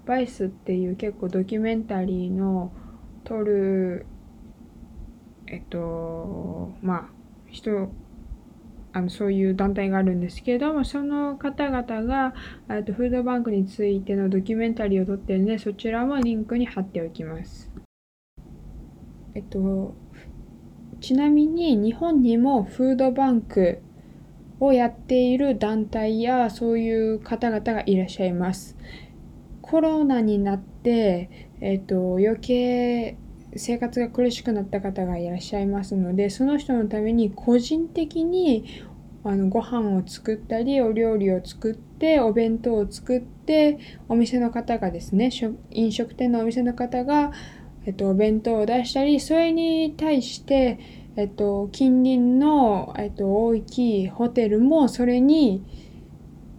[0.07, 2.73] バイスっていう結構ドキュメンタリーの
[3.25, 4.07] 撮る、
[5.47, 7.09] えっと、まあ、
[7.51, 7.91] 人、
[8.97, 12.33] あのそういう団体があるんですけれども、その方々が、
[12.87, 17.71] と、フードバンクについてのドキュメンタリーを撮ってるので、そちらもリンクに貼っておきます。
[19.35, 19.95] えっと、
[21.03, 23.83] ちなみに日本にもフードバンク
[24.61, 28.79] をやっている団体やそういう方々がいらっしゃいます。
[29.61, 33.19] コロナになって、えっと、余計
[33.59, 38.83] 生活が苦しくなった方がいらっしゃいますのでその人のために個人的に
[39.25, 43.79] あのご飯を作ったりお料理を作ってお弁当を作って
[44.09, 45.31] お店の方がですね
[45.71, 47.33] 飲食店のお店の方が、
[47.87, 55.65] えっと、お弁当を出したりそれに対してえっと、近隣の、えっと、大きいホテルもそれに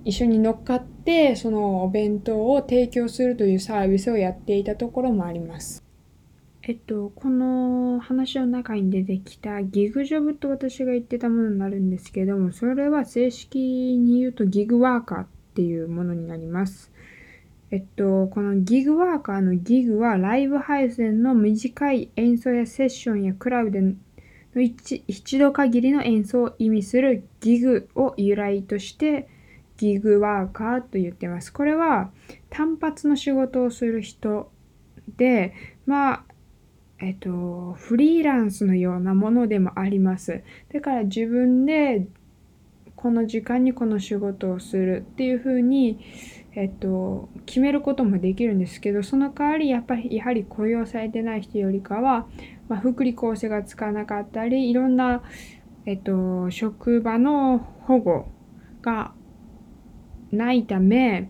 [0.04, 5.87] 一緒に乗っかってそのお弁当を提供するというサービスをやっていたところもあります。
[6.70, 16.92] えっと、この話の中に出てきたギグジョブと私が言ってたものになるんですけども、それは正式に言うとギグワーカーっていうものになります。
[17.72, 29.30] えっと、このギグワーカーのギグはライブ配信の短い演奏やセッションやクラウドでの一一度限りの演奏を意味するギグを由来として
[29.78, 31.54] ギグワーカーと言ってます。
[31.54, 32.12] これは
[32.50, 34.52] 単発の仕事をする人
[35.16, 35.54] で、
[35.86, 36.24] まあ、
[37.00, 40.42] えっと、フリーランスのようなものでもあります。
[40.74, 42.08] だから自分で
[42.96, 46.00] この時間にこの仕事をするっていうふうに、
[46.54, 52.26] えっと、決めることもできるんですけど、その代わりやっぱりやはり雇用されてない人よりかは、
[52.68, 55.22] まあ、福利厚生がつかなかったりいろんな、
[55.86, 58.28] えっと、職場の保護
[58.82, 59.14] が
[60.32, 61.30] ないため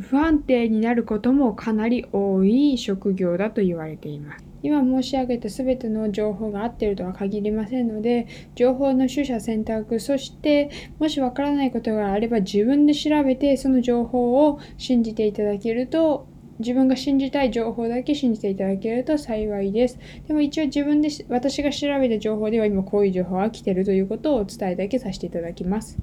[0.00, 4.44] 不安定になることもかなり多い職業だと言われています。
[4.62, 8.26] 今申し上げた全ての情報が合っているとは限りませんので、
[8.56, 16.26] 情報の取捨選択、そしてもしわからないことがあれば自分で調べてその情報を信じていただけると
[16.58, 19.98] 自分が信じたい情報だけ信じていただけると幸いです。
[20.26, 25.98] でも一応自分で、私が調べた情報では今こういう情報が来てるということをお伝えだけさせていただきます。